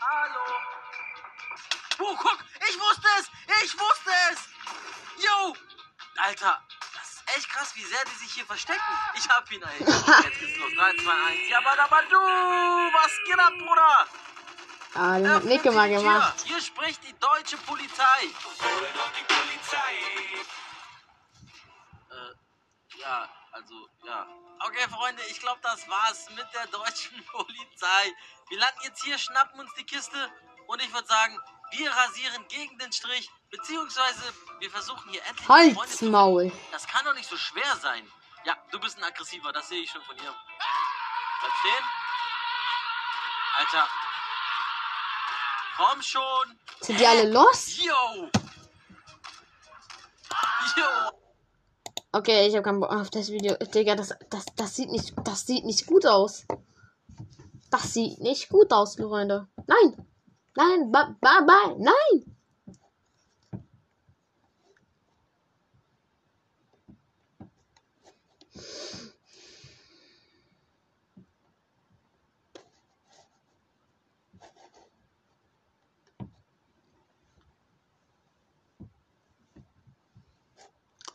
Hallo? 0.00 0.44
Oh, 1.98 2.16
guck, 2.16 2.44
ich 2.68 2.80
wusste 2.80 3.08
es! 3.18 3.30
Ich 3.64 3.78
wusste 3.78 4.10
es! 4.32 4.48
Yo! 5.24 5.56
Alter, 6.18 6.62
das 6.94 7.14
ist 7.14 7.36
echt 7.36 7.48
krass, 7.50 7.74
wie 7.74 7.84
sehr 7.84 8.04
die 8.04 8.24
sich 8.24 8.32
hier 8.32 8.46
verstecken. 8.46 8.82
Ich 9.14 9.28
hab 9.28 9.50
ihn, 9.50 9.62
ey. 9.62 9.78
Jetzt 9.78 10.38
geht's 10.40 10.58
los. 10.58 10.72
3, 10.76 10.96
2, 10.96 11.12
1. 11.12 11.48
Ja, 11.50 11.58
aber 11.58 12.02
du! 12.02 12.18
Was 12.18 13.12
geht 13.24 13.38
ab, 13.38 13.52
Bruder? 13.58 14.08
Ah, 14.94 15.16
den 15.16 15.28
hat 15.28 15.36
Öffnen 15.38 15.52
Nick 15.52 15.62
Sie 15.62 15.70
mal 15.70 15.88
die 15.88 15.94
gemacht. 15.96 16.34
Hier 16.44 16.60
spricht 16.60 17.02
die 17.04 17.14
deutsche 17.18 17.56
Polizei. 17.58 18.26
Äh, 22.10 22.98
ja, 22.98 23.28
also, 23.52 23.88
ja. 24.04 24.26
Okay, 24.66 24.88
Freunde, 24.90 25.22
ich 25.30 25.40
glaube, 25.40 25.60
das 25.62 25.88
war's 25.88 26.28
mit 26.30 26.46
der 26.52 26.66
deutschen 26.66 27.24
Polizei. 27.32 28.14
Wir 28.48 28.58
landen 28.58 28.80
jetzt 28.84 29.02
hier, 29.02 29.18
schnappen 29.18 29.60
uns 29.60 29.72
die 29.78 29.84
Kiste 29.84 30.30
und 30.66 30.82
ich 30.82 30.92
würde 30.92 31.08
sagen, 31.08 31.38
wir 31.70 31.90
rasieren 31.90 32.46
gegen 32.48 32.78
den 32.78 32.92
Strich, 32.92 33.30
beziehungsweise 33.50 34.22
wir 34.60 34.70
versuchen 34.70 35.10
hier 35.10 35.24
endlich 35.24 35.46
Freunde 35.46 35.80
Halt's 35.80 35.96
zu 35.96 36.04
Maul. 36.04 36.52
das 36.70 36.86
kann 36.86 37.04
doch 37.04 37.14
nicht 37.14 37.28
so 37.28 37.36
schwer 37.36 37.76
sein. 37.80 38.06
Ja, 38.44 38.56
du 38.70 38.78
bist 38.78 38.98
ein 38.98 39.04
aggressiver, 39.04 39.52
das 39.52 39.68
sehe 39.68 39.80
ich 39.80 39.90
schon 39.90 40.02
von 40.02 40.16
hier. 40.16 40.34
Bleib 41.40 41.52
stehen. 41.60 41.84
Alter. 43.58 43.88
Komm 45.76 46.02
schon. 46.02 46.22
Sind 46.80 47.00
die 47.00 47.06
alle 47.06 47.30
lost? 47.30 47.78
Yo. 47.78 48.28
Yo. 50.76 51.12
Okay, 52.12 52.46
ich 52.46 52.54
habe 52.54 52.62
keinen 52.62 52.80
Bock 52.80 52.90
auf 52.90 53.10
das 53.10 53.30
Video. 53.30 53.56
Digga, 53.56 53.94
das, 53.94 54.14
das, 54.28 54.44
das 54.56 54.76
sieht 54.76 54.90
nicht, 54.90 55.14
das 55.24 55.46
sieht 55.46 55.64
nicht 55.64 55.86
gut 55.86 56.06
aus. 56.06 56.44
Das 57.70 57.94
sieht 57.94 58.20
nicht 58.20 58.50
gut 58.50 58.70
aus, 58.72 58.96
Freunde. 58.96 59.48
Nein. 59.66 60.06
Nein, 60.54 60.92
bye, 60.92 61.16
bye, 61.20 61.46
bye. 61.46 61.76
Nein. 61.78 62.36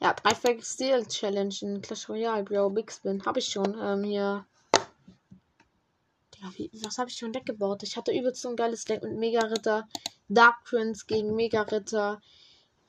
Ja, 0.01 0.13
dreifach 0.13 0.63
Steel 0.63 1.05
Challenge 1.07 1.55
in 1.61 1.81
Clash 1.81 2.07
Royale, 2.07 2.43
Bro, 2.43 2.69
Big 2.69 2.91
Spin. 2.91 3.23
Hab 3.25 3.37
ich 3.37 3.47
schon, 3.47 3.75
ähm, 3.81 4.03
hier. 4.03 4.45
Digga, 6.35 6.51
wie, 6.55 6.69
was 6.83 6.97
habe 6.99 7.09
ich 7.09 7.17
schon 7.17 7.33
weggebaut? 7.33 7.81
Ich 7.83 7.97
hatte 7.97 8.11
übelst 8.11 8.41
so 8.41 8.49
ein 8.49 8.55
geiles 8.55 8.85
Deck 8.85 9.01
mit 9.01 9.17
Mega 9.17 9.41
Ritter, 9.41 9.87
Dark 10.29 10.63
Prince 10.65 11.05
gegen 11.07 11.35
Mega 11.35 11.63
Ritter, 11.63 12.21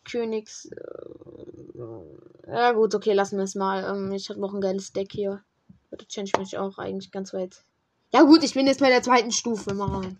Königs. 0.04 0.66
Äh, 0.66 2.48
ja, 2.48 2.72
gut, 2.72 2.94
okay, 2.94 3.14
lassen 3.14 3.38
wir 3.38 3.44
es 3.44 3.54
mal. 3.54 3.84
Ähm, 3.84 4.12
ich 4.12 4.28
habe 4.28 4.40
noch 4.40 4.52
ein 4.52 4.60
geiles 4.60 4.92
Deck 4.92 5.12
hier. 5.12 5.42
Da 5.90 6.04
change 6.04 6.30
ich 6.34 6.38
mich 6.38 6.58
auch 6.58 6.76
eigentlich 6.76 7.10
ganz 7.10 7.32
weit. 7.32 7.64
Ja, 8.12 8.22
gut, 8.22 8.42
ich 8.42 8.54
bin 8.54 8.66
jetzt 8.66 8.80
bei 8.80 8.88
der 8.88 9.02
zweiten 9.02 9.32
Stufe, 9.32 9.72
Mann. 9.74 10.18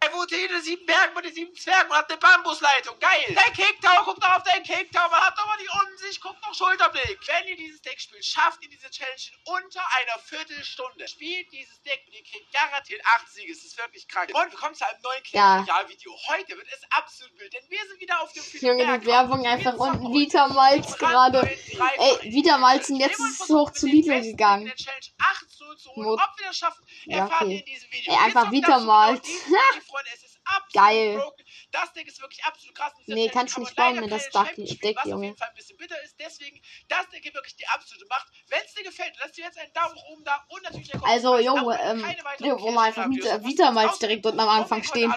Er 0.00 0.12
wohnt 0.12 0.30
hinter 0.30 0.51
sieben 0.62 0.86
Bergen 0.86 1.14
bei 1.14 1.20
den 1.22 1.34
sieben 1.34 1.54
Zwergen 1.56 1.90
und 1.90 1.96
hat 1.96 2.08
eine 2.10 2.18
Bambusleitung. 2.18 2.98
Geil. 2.98 3.24
Dein 3.34 3.52
Cake-Tower, 3.52 4.04
guckt 4.04 4.22
doch 4.22 4.36
auf 4.36 4.42
deinen 4.44 4.64
Cake-Tower. 4.64 5.10
Hat 5.12 5.36
doch 5.38 5.46
mal 5.46 5.58
die 5.58 5.68
Umsicht, 5.68 6.20
guckt 6.20 6.40
noch 6.46 6.54
Schulterblick. 6.54 7.18
Wenn 7.26 7.48
ihr 7.48 7.56
dieses 7.56 7.82
Deck 7.82 8.00
spielt, 8.00 8.24
schafft 8.24 8.62
ihr 8.62 8.68
diese 8.70 8.90
Challenge 8.90 9.20
in 9.30 9.52
unter 9.52 9.80
einer 9.98 10.18
Viertelstunde. 10.22 11.06
Spielt 11.08 11.50
dieses 11.52 11.80
Deck 11.82 12.02
und 12.06 12.14
ihr 12.14 12.22
kriegt 12.24 12.52
garantiert 12.52 13.00
acht 13.16 13.28
Siege. 13.28 13.52
Es 13.52 13.64
ist 13.64 13.76
wirklich 13.78 14.06
krank. 14.08 14.30
Und 14.34 14.50
willkommen 14.52 14.74
zu 14.74 14.86
einem 14.86 15.00
neuen 15.02 15.22
Ja. 15.30 15.62
Clash-Royale-Video. 15.64 16.16
Heute 16.28 16.56
wird 16.56 16.68
es 16.72 16.80
absolut 16.90 17.38
wild, 17.38 17.52
denn 17.52 17.64
wir 17.68 17.86
sind 17.86 18.00
wieder 18.00 18.20
auf 18.22 18.32
dem 18.32 18.42
vierten 18.42 18.66
Junge, 18.66 18.98
die 19.00 19.06
Werbung 19.06 19.46
einfach 19.46 19.74
unten. 19.74 20.12
Vita 20.14 20.48
Malz 20.48 20.96
gerade. 20.98 21.40
Ey, 21.42 22.32
Vita 22.32 22.58
Malzen, 22.58 22.96
jetzt 22.96 23.18
ist 23.18 23.40
es 23.42 23.48
hoch 23.48 23.70
zu 23.72 23.86
Lidl 23.86 24.20
gegangen. 24.22 24.64
Der 24.66 24.76
Challenge 24.76 25.06
8 25.18 25.50
zu 25.50 25.74
zu 25.76 25.90
holen. 25.90 26.06
Mo- 26.06 26.14
Ob 26.14 26.38
wir 26.38 26.46
das 26.46 26.56
schaffen, 26.58 26.84
Ja, 27.06 27.26
okay. 27.26 27.48
wir 27.48 27.58
in 27.60 27.64
diesem 27.64 27.90
Video. 27.90 28.12
Ey, 28.12 28.18
einfach 28.24 28.44
Wir 28.50 28.58
Vita 28.58 28.78
Malz. 28.80 29.26
Freunde, 29.86 30.10
es 30.14 30.22
ist 30.24 30.31
absolut 30.44 30.72
Geil. 30.72 31.18
broken. 31.18 31.44
Das 31.70 31.92
Deck 31.92 32.06
ist 32.08 32.20
wirklich 32.20 32.44
absolut 32.44 32.74
krass. 32.74 32.92
Nee, 33.06 33.28
kannst 33.28 33.54
kann 33.54 33.62
nicht 33.64 33.76
man 33.78 33.94
bauen, 33.94 34.02
wenn 34.02 34.10
das 34.10 34.28
Deck- 34.30 34.80
Deck, 34.80 34.96
was 34.96 35.04
auf 35.04 35.10
Junge. 35.10 35.24
jeden 35.26 35.36
Fall 35.36 35.48
ein 35.48 35.54
bisschen 35.54 35.76
bitter 35.76 36.02
ist. 36.02 36.16
Deswegen, 36.18 36.60
das 36.88 37.08
Deck 37.10 37.22
hier 37.22 37.34
wirklich 37.34 37.56
die 37.56 37.66
absolute 37.68 38.06
Macht. 38.08 38.26
Wenn 38.48 38.60
es 38.64 38.74
dir 38.74 38.84
gefällt, 38.84 39.14
lass 39.20 39.32
dir 39.32 39.44
jetzt 39.44 39.58
einen 39.58 39.72
Daumen 39.72 39.94
nach 39.94 40.04
oben 40.04 40.24
da 40.24 40.44
und 40.48 40.62
natürlich 40.62 40.94
einen 40.94 41.04
Also. 41.04 41.38
Junge, 41.38 41.78
ähm, 41.82 42.04
wir 42.38 42.60
wollen 42.60 42.74
Videos 42.74 42.78
einfach 42.78 43.44
Vita 43.44 43.70
Malz 43.70 43.90
außerdem 43.92 44.08
direkt 44.08 44.26
unten 44.26 44.40
am 44.40 44.48
Anfang 44.48 44.82
stehen. 44.82 45.14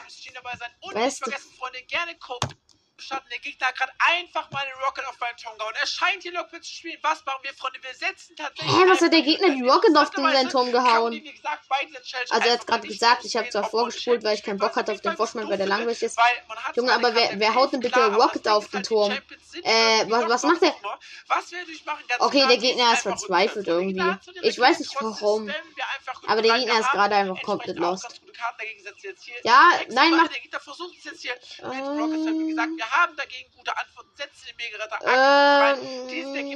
Beste. 0.94 1.32
Freunde, 1.58 1.84
gerne 1.84 2.18
Code 2.18 2.48
Schatten, 2.98 3.28
der 3.30 3.40
Gegner 3.40 3.68
hat 3.68 3.78
gerade 3.78 3.92
einfach 4.00 4.50
mal 4.52 4.64
einen 4.64 4.72
Rocket 4.86 5.06
auf 5.08 5.20
meinen 5.20 5.36
Turm 5.38 5.58
gehauen. 5.58 5.74
Er 5.82 5.86
scheint 5.88 6.24
hier 6.24 6.32
Lockpit 6.32 6.64
zu 6.64 6.72
spielen. 6.72 6.98
Was 7.02 7.26
machen 7.26 7.40
wir, 7.44 7.54
Freunde? 7.54 7.80
Wir 7.84 7.94
setzen 7.94 8.36
tatsächlich. 8.38 8.74
Hä, 8.74 8.84
was 8.88 9.02
hat 9.02 9.12
der 9.12 9.22
Gegner 9.22 9.50
diese 9.50 9.66
Rocket 9.66 9.98
auf 9.98 10.10
den 10.12 10.24
seinen 10.32 10.50
Turm 10.50 10.72
gehauen? 10.72 11.12
die, 11.12 11.22
gesagt, 11.34 11.66
Also 12.30 12.48
er 12.48 12.54
hat 12.54 12.66
gerade 12.66 12.88
gesagt, 12.88 13.26
ich 13.26 13.36
habe 13.36 13.50
zwar 13.50 13.70
vorgespult, 13.70 14.24
weil 14.24 14.36
ich 14.36 14.44
keinen 14.44 14.60
Bock 14.60 14.76
hatte 14.78 14.94
auf 14.94 15.02
den 15.02 15.16
Vorspann, 15.18 15.50
weil 15.50 15.58
der 15.58 15.68
langweilig 15.68 16.02
ist. 16.04 16.18
Junge, 16.76 16.94
aber 16.94 17.14
wer- 17.14 17.38
wer 17.38 17.54
haut 17.54 17.74
denn 17.74 17.82
bitte 17.82 18.14
Rocket 18.16 18.48
auf 18.48 18.70
den 18.70 18.84
Turm? 18.84 19.12
Äh, 19.64 20.06
was- 20.10 20.30
was 20.30 20.44
macht 20.44 20.62
der? 20.62 20.74
Was 21.28 21.52
wir 21.52 21.60
natürlich 21.60 21.86
machen, 21.86 22.04
Okay, 22.20 22.38
klar, 22.38 22.48
der 22.48 22.58
Gegner 22.58 22.94
ist 22.94 23.02
verzweifelt 23.02 23.68
irgendwie. 23.68 24.16
Ich 24.42 24.58
weiß 24.58 24.80
nicht 24.80 24.96
warum. 25.02 25.52
Aber 26.28 26.42
der 26.42 26.58
Gegner 26.58 26.80
ist 26.80 26.92
gerade 26.92 27.16
einfach 27.16 27.42
komplett 27.42 27.78
lost. 27.78 28.22
Karten 28.36 28.58
dagegen 28.60 28.84
setzen 28.84 29.02
jetzt 29.04 29.24
hier. 29.24 29.36
Ja, 29.44 29.72
nein, 29.90 30.12
mach- 30.12 30.28
Der 30.28 30.40
Gegner 30.40 30.60
versucht 30.60 30.98
es 30.98 31.04
jetzt 31.06 31.22
hier 31.22 31.34
mit. 31.34 31.82
Rockets. 31.82 32.26
Wie 32.26 32.48
gesagt, 32.50 32.72
wir 32.76 32.92
haben 32.92 33.16
dagegen 33.16 33.52
gute 33.56 33.78
Antworten. 33.78 34.10
Setzen 34.16 34.46
den 34.48 34.58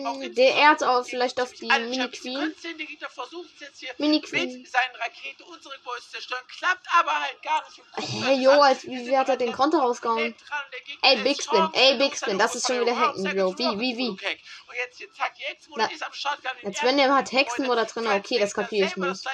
auch 0.08 0.16
Ähm, 0.16 0.34
der 0.36 0.56
auch 0.84 0.98
geben, 1.04 1.10
vielleicht 1.10 1.40
auf 1.42 1.52
die. 1.54 1.68
Mini-Queen. 1.68 2.56
Der 2.64 2.86
Gegner 2.86 3.10
versucht 3.10 3.50
es 3.56 3.60
jetzt 3.62 3.80
hier 3.80 3.94
mit 3.98 4.24
seinen 4.68 4.96
Raketen 4.96 5.44
unsere 5.44 5.76
zu 6.02 6.12
zerstören. 6.12 6.44
Klappt 6.48 6.86
aber 6.94 7.20
halt 7.20 7.42
gar 7.42 7.64
nicht. 7.68 7.82
Hey, 8.26 8.36
yo, 8.42 8.52
als 8.52 8.84
wie, 8.86 9.18
hat 9.18 9.30
er 9.30 9.38
den 9.38 9.52
Konter 9.52 9.80
rausgehauen? 9.80 10.36
Ey, 11.02 11.18
Big 11.18 11.42
Spin, 11.42 11.70
ey. 11.74 11.98
Big 11.98 12.16
Spin, 12.16 12.38
das 12.38 12.56
ist 12.56 12.68
schon 12.68 12.82
wieder 12.82 12.98
hacken, 12.98 13.24
Bro. 13.24 13.58
Wie, 13.58 13.80
wie, 13.80 13.98
wie? 13.98 14.10
Und 14.10 14.22
jetzt 14.76 14.98
hier, 14.98 15.12
zack, 15.14 15.34
die 15.36 15.44
Hexenmode 15.44 15.82
Na, 15.84 15.92
ist 15.92 16.04
am 16.04 16.14
Start. 16.14 16.40
Als 16.64 16.84
wenn 16.84 16.98
der 16.98 17.14
hat 17.14 17.32
Gebäude. 17.86 17.94
drin, 17.94 18.08
okay, 18.08 18.40
das 18.40 18.54
Frank 18.54 18.68
kapier 18.68 18.86
ich 18.86 18.96
nicht. 18.96 19.26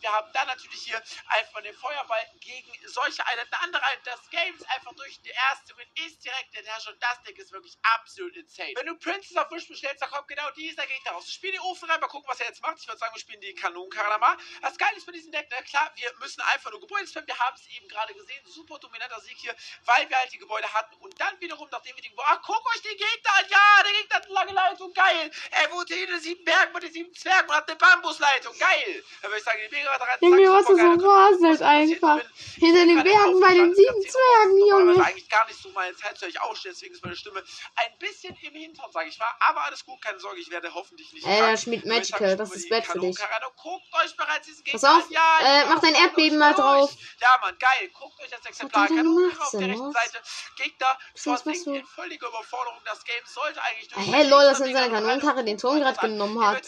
Wir 0.00 0.10
haben 0.12 0.28
dann 0.32 0.46
natürlich 0.46 0.80
hier 0.82 1.00
einfach 1.28 1.62
den 1.62 1.74
Feuerball 1.80 2.24
gegen 2.40 2.70
solche. 2.86 3.26
Eine 3.26 3.42
andere 3.60 3.82
das 4.04 4.20
Game 4.30 4.54
ist 4.54 4.68
einfach 4.70 4.92
durch. 4.94 5.20
Der 5.22 5.34
erste 5.34 5.76
Win 5.76 5.88
ist 6.06 6.22
direkt 6.24 6.54
der 6.54 6.64
Herrscher 6.64 6.92
und 6.92 7.02
das 7.02 7.22
Deck 7.22 7.38
ist 7.38 7.52
wirklich 7.52 7.76
absolut 7.96 8.36
insane. 8.36 8.72
Wenn 8.76 8.86
du 8.86 8.96
Princess 8.96 9.36
auf 9.36 9.50
Wish 9.50 9.68
bestellst, 9.68 10.02
dann 10.02 10.10
kommt 10.10 10.28
genau 10.28 10.50
dieser 10.56 10.86
Gegner 10.86 11.12
raus. 11.12 11.32
Spiel 11.32 11.52
den 11.52 11.60
Ofen 11.60 11.90
rein, 11.90 12.00
mal 12.00 12.08
gucken, 12.08 12.28
was 12.28 12.40
er 12.40 12.46
jetzt 12.46 12.62
macht. 12.62 12.78
Ich 12.78 12.86
würde 12.86 12.98
sagen, 12.98 13.14
wir 13.14 13.20
spielen 13.20 13.40
die 13.40 13.54
Kanonenkarre 13.54 14.18
mal. 14.18 14.36
Das 14.62 14.76
Geile 14.76 14.96
ist 14.96 15.06
bei 15.06 15.12
diesem 15.12 15.32
Deck, 15.32 15.48
na 15.50 15.62
klar, 15.62 15.90
wir 15.96 16.12
müssen 16.18 16.40
einfach 16.52 16.70
nur 16.70 16.80
Gebäude 16.80 17.06
spammen. 17.06 17.26
Wir 17.26 17.38
haben 17.38 17.56
es 17.56 17.66
eben 17.76 17.88
gerade 17.88 18.14
gesehen. 18.14 18.44
Super 18.46 18.78
dominanter 18.78 19.20
Sieg 19.20 19.36
hier, 19.38 19.54
weil 19.84 20.08
wir 20.08 20.18
halt 20.18 20.32
die 20.32 20.38
Gebäude 20.38 20.72
hatten. 20.72 20.94
Und 20.96 21.18
dann 21.20 21.40
wiederum, 21.40 21.68
nachdem 21.70 21.96
wir 21.96 22.02
die 22.02 22.10
Gebäude. 22.10 22.28
Ach, 22.30 22.40
guck 22.42 22.74
euch 22.74 22.82
den 22.82 22.96
Gegner 22.96 23.30
an. 23.38 23.44
Ja, 23.48 23.82
der 23.82 23.92
Gegner 23.92 24.16
hat 24.16 24.24
eine 24.24 24.34
lange 24.34 24.52
Leitung. 24.52 24.92
Geil. 24.92 25.30
Er 25.50 25.70
wohnt 25.72 25.88
hinter 25.88 26.12
den 26.12 26.20
sieben 26.20 26.44
Bergen 26.44 26.72
mit 26.72 26.82
den 26.82 26.92
sieben 26.92 27.14
Zwergen 27.14 27.48
und 27.48 27.56
hat 27.56 27.68
eine 27.68 27.78
Bambusleitung. 27.78 28.56
Geil. 28.58 29.04
Da 29.22 29.28
würde 29.28 29.38
ich 29.38 29.44
sagen, 29.44 29.58
die 29.70 29.74
Mega 29.74 29.94
rein. 29.94 30.18
Junge, 30.20 30.52
was 30.52 30.66
du 30.66 30.76
so 30.76 31.08
raselt 31.08 31.62
einfach. 31.70 32.20
Hinter 32.56 32.86
den 32.86 33.02
Bergen 33.02 33.40
bei 33.40 33.54
den 33.54 33.74
sieben 33.74 34.02
Zwergen, 34.02 34.68
Junge. 34.68 34.94
Das 34.94 35.06
eigentlich 35.06 35.28
gar 35.28 35.46
nicht 35.46 35.60
so 35.60 35.70
meine 35.70 35.94
Zeit 35.96 36.18
zu 36.18 36.26
euch 36.26 36.34
deswegen 36.64 36.94
ist 36.94 37.02
meine 37.02 37.16
Stimme 37.16 37.42
ein 37.76 37.98
bisschen 37.98 38.36
im 38.42 38.54
Hintern, 38.54 38.90
sage 38.92 39.08
ich 39.08 39.18
mal. 39.18 39.30
Aber 39.40 39.64
alles 39.64 39.84
gut, 39.84 40.00
keine 40.02 40.18
Sorge, 40.18 40.40
ich 40.40 40.50
werde 40.50 40.72
hoffentlich 40.74 41.12
nicht. 41.12 41.26
Ich 41.26 41.66
würde 41.66 41.88
Magical, 41.88 42.36
das 42.36 42.54
ist 42.54 42.68
bad 42.68 42.84
die 42.84 42.88
für 42.88 42.98
dich. 43.00 43.16
Guckt 43.62 43.84
euch 44.04 44.16
bereits 44.16 44.46
diesen 44.46 44.64
Gegner 44.64 44.80
Pass 44.80 45.04
auf. 45.04 45.10
Ja, 45.10 45.38
äh, 45.40 45.62
die 45.64 45.68
mach 45.68 45.80
dein 45.80 45.92
macht 45.92 46.02
Erdbeben 46.02 46.38
mal 46.38 46.54
drauf. 46.54 46.94
Ja, 47.20 47.28
Mann, 47.42 47.56
geil. 47.58 47.90
Guckt 47.92 48.20
euch 48.20 48.30
das 48.30 48.44
Exemplar 48.46 48.90
an. 48.90 49.32
auf 49.38 49.50
der 49.50 49.60
rechten? 49.60 49.92
Seite. 49.92 50.18
Gegner 50.56 50.86
Was 51.14 51.26
machst 51.26 51.42
versinken 51.42 51.72
du? 51.74 51.78
in 51.80 51.86
völliger 51.86 52.28
Überforderung. 52.28 52.78
Das 52.84 53.04
Game 53.04 53.22
sollte 53.26 53.62
eigentlich 53.62 53.88
durch. 53.88 54.06
Hä, 54.06 54.28
lol, 54.28 54.42
dass 54.44 54.60
er 54.60 54.66
in 54.66 54.72
seiner 54.72 54.94
Kanonenkarre 54.94 55.44
den 55.44 55.58
Turm 55.58 55.78
gerade 55.78 56.00
genommen 56.00 56.44
hat. 56.44 56.62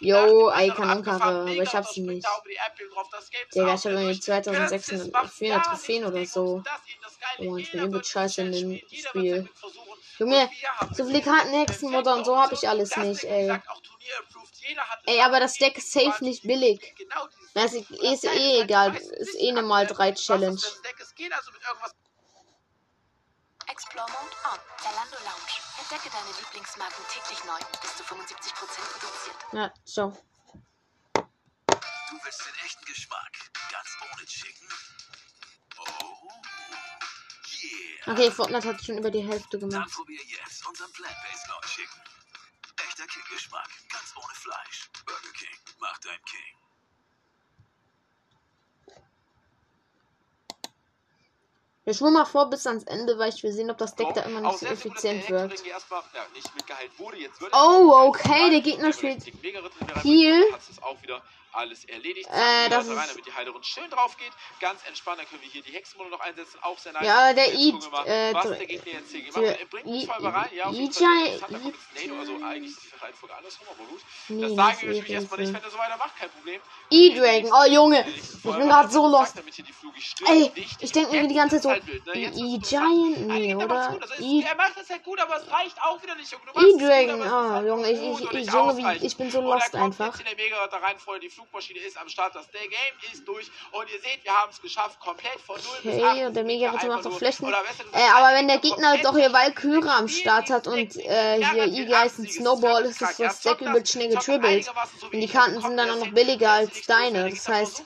Jo, 0.00 0.50
ey, 0.50 0.70
Kanonenkarre, 0.70 1.22
aber 1.22 1.46
ich 1.46 1.74
hab 1.74 1.86
sie 1.86 2.00
nicht. 2.00 2.26
Digga, 3.54 3.74
ich 3.74 3.84
habe 3.84 3.94
irgendwie 4.02 4.20
2600, 4.20 5.30
400 5.30 5.66
Trophäen 5.66 6.04
oder 6.04 6.24
so. 6.26 6.62
Oh, 7.38 7.56
ich 7.56 7.70
bin 7.70 7.84
übel 7.84 8.04
scheiße 8.04 8.42
in 8.42 8.52
dem 8.52 8.80
Spiel. 8.92 9.48
Junge, 10.18 10.50
so 10.92 11.04
viele 11.04 11.22
Karten 11.22 11.50
Hexenmutter 11.50 12.14
und 12.14 12.24
so 12.24 12.36
habe 12.36 12.54
ich 12.54 12.68
alles 12.68 12.96
nicht, 12.96 13.24
ey. 13.24 13.58
Ey, 15.06 15.20
aber 15.20 15.40
das 15.40 15.54
Deck 15.54 15.78
ist 15.78 15.92
safe 15.92 16.22
nicht 16.24 16.42
billig. 16.42 16.94
Das 17.54 17.72
ist, 17.72 17.90
ist 17.90 18.24
eh 18.24 18.60
egal, 18.60 18.94
ist 18.96 19.34
eh 19.36 19.50
eine 19.50 19.62
mal 19.62 19.86
3 19.86 20.12
Challenge. 20.12 20.60
Explore 23.68 24.10
Mode 24.10 24.36
on. 24.52 24.58
Zalando 24.82 25.16
Lounge. 25.24 25.54
Entdecke 25.80 26.10
deine 26.10 26.28
Lieblingsmarken 26.38 27.04
täglich 27.08 27.44
neu. 27.44 27.58
Bis 27.80 27.96
zu 27.96 28.02
75% 28.02 28.14
reduziert. 28.94 29.36
Ja, 29.52 29.72
so. 29.84 30.12
Du 32.22 32.26
willst 32.26 32.46
den 32.46 32.54
echten 32.64 32.84
Geschmack, 32.84 33.32
ganz 33.72 33.88
ohne 34.14 34.24
Chicken? 34.26 34.68
Oh, 35.76 36.30
yeah. 37.64 38.12
Okay, 38.12 38.30
Fortnite 38.30 38.68
hat 38.68 38.84
schon 38.84 38.98
über 38.98 39.10
die 39.10 39.26
Hälfte 39.26 39.58
Dann 39.58 39.70
gemacht. 39.70 39.90
probier 39.90 40.20
jetzt 40.22 40.64
unseren 40.64 40.92
Plant-Based 40.92 41.48
Long 41.48 41.60
Chicken. 41.62 42.00
Echter 42.86 43.06
King-Geschmack, 43.08 43.68
ganz 43.90 44.14
ohne 44.14 44.34
Fleisch. 44.34 44.88
Burger 45.04 45.32
King, 45.32 45.58
mach 45.80 45.98
dein 45.98 46.20
King. 46.26 46.40
Wir 51.82 51.94
schwimmen 51.94 52.12
mal 52.12 52.24
vor 52.24 52.48
bis 52.50 52.64
ans 52.68 52.84
Ende, 52.84 53.18
weil 53.18 53.30
ich 53.30 53.42
will 53.42 53.52
sehen, 53.52 53.68
ob 53.68 53.78
das 53.78 53.96
Deck 53.96 54.14
da 54.14 54.22
immer 54.22 54.42
nicht 54.42 54.60
so 54.60 54.66
effizient 54.66 55.28
wird. 55.28 55.66
Erstmal, 55.66 56.04
ja, 56.14 56.24
nicht 56.32 57.00
wurde. 57.00 57.16
Oh, 57.52 58.06
okay, 58.06 58.50
der 58.50 58.60
Gegner 58.60 58.92
spielt 58.92 59.24
Heal. 60.04 60.44
Alles 61.52 61.84
erledigt. 61.84 62.28
Äh, 62.30 62.68
das 62.70 62.88
rein, 62.88 63.08
damit 63.08 63.26
die 63.26 63.32
Heilerin 63.32 63.62
schön 63.62 63.88
drauf 63.90 64.16
geht. 64.16 64.32
Ganz 64.60 64.80
entspannt, 64.86 65.20
dann 65.20 65.28
können 65.28 65.42
wir 65.42 65.50
hier 65.50 65.62
die 65.62 65.72
Hexenmode 65.72 66.10
noch 66.10 66.20
einsetzen. 66.20 66.58
Auch 66.62 66.78
sehr 66.78 66.92
nice. 66.92 67.04
Ja, 67.04 67.32
der 67.32 67.48
mal, 67.90 68.06
äh, 68.06 68.34
was 68.34 68.48
der 68.48 68.66
Gegner 68.66 68.92
jetzt 68.92 69.10
hier 69.10 69.22
gemacht 69.22 69.46
hat. 69.46 69.60
Er 69.60 69.66
bringt 69.66 69.86
die 69.86 70.06
Feuerwehr 70.06 70.34
rein. 70.34 70.48
Ja, 70.54 70.64
auf 70.66 70.74
jeden 70.74 70.92
Fall 70.92 71.12
also 72.18 72.44
eigentlich 72.44 72.72
ist 72.72 72.84
die 72.84 73.04
Reihenfolge 73.04 73.34
andersrum, 73.34 73.66
aber 73.68 73.84
gut. 73.88 74.00
Das 74.28 74.52
sagen 74.54 74.78
wir 74.80 74.88
natürlich 74.88 75.10
erstmal 75.10 75.40
nicht, 75.40 75.52
wenn 75.52 75.62
er 75.62 75.70
so 75.70 75.78
weitermacht, 75.78 76.16
kein 76.18 76.30
Problem. 76.30 76.60
E-Dragon, 76.90 77.52
oh 77.52 77.70
Junge, 77.70 78.06
ich 78.08 78.42
bin 78.42 78.68
gerade 78.68 78.90
so 78.90 79.06
lost. 79.06 79.42
Ey, 80.26 80.52
ich 80.80 80.92
denke 80.92 81.12
mir 81.12 81.28
die 81.28 81.34
ganze 81.34 81.60
Zeit 81.60 81.82
so, 81.84 82.12
E-Giant? 82.12 83.26
Nee, 83.26 83.54
oder? 83.54 83.98
Also 84.00 84.14
Er 84.22 84.54
macht 84.56 84.76
das 84.76 84.88
halt 84.88 85.04
gut, 85.04 85.20
aber 85.20 85.36
es 85.36 85.50
reicht 85.50 85.76
auch 85.82 86.02
wieder 86.02 86.14
nicht. 86.14 86.32
E-Dragon, 86.32 87.30
halt 87.30 87.66
Junge, 87.66 87.90
ich, 87.90 89.16
bin 89.16 89.30
so 89.30 89.38
Und 89.38 89.44
er 89.46 89.54
lost 89.54 89.72
kommt 89.72 89.84
einfach. 89.84 90.18
Jetzt 90.18 90.30
in 90.30 90.36
der 90.36 90.44
Mega 90.44 90.66
da 90.66 90.78
rein, 90.78 90.98
Freunde. 90.98 91.26
Die 91.26 91.30
Flugmaschine 91.42 91.80
ist 91.80 91.98
am 91.98 92.08
Start. 92.08 92.34
Das 92.34 92.48
der 92.50 92.60
Game 92.60 93.12
ist 93.12 93.26
durch. 93.26 93.50
Und 93.72 93.90
ihr 93.90 94.00
seht, 94.00 94.22
wir 94.22 94.32
haben 94.32 94.50
es 94.50 94.60
geschafft. 94.60 95.00
Komplett 95.00 95.40
von 95.40 95.56
0 95.56 95.64
bis 95.82 96.02
8. 96.02 96.10
Okay, 96.10 96.26
und 96.26 96.36
der 96.36 96.44
Mega-Ritter 96.44 96.88
macht 96.88 97.04
doch 97.04 97.18
Flächen. 97.18 97.48
Äh, 97.92 98.08
aber 98.14 98.36
wenn 98.36 98.48
der 98.48 98.58
Gegner 98.58 98.98
doch 98.98 99.16
hier 99.16 99.32
Valkyrie 99.32 99.88
am 99.88 100.08
Start 100.08 100.50
hat 100.50 100.66
und 100.66 100.96
äh, 100.96 101.44
hier 101.44 101.66
Igel 101.66 101.96
heißt 101.98 102.20
ein. 102.20 102.28
Snowball, 102.28 102.84
ist 102.84 103.00
das 103.00 103.16
Deck 103.16 103.32
zockt 103.32 103.60
übel 103.62 103.84
schnell 103.84 104.10
getribbelt. 104.10 104.64
so 104.64 105.06
Und 105.06 105.12
die. 105.12 105.28
Karten 105.28 105.60
sind 105.60 105.76
dann 105.76 105.90
auch 105.90 105.96
noch 105.96 106.12
billiger 106.12 106.50
als 106.50 106.86
deine. 106.86 107.30
Das 107.30 107.48
heißt, 107.48 107.84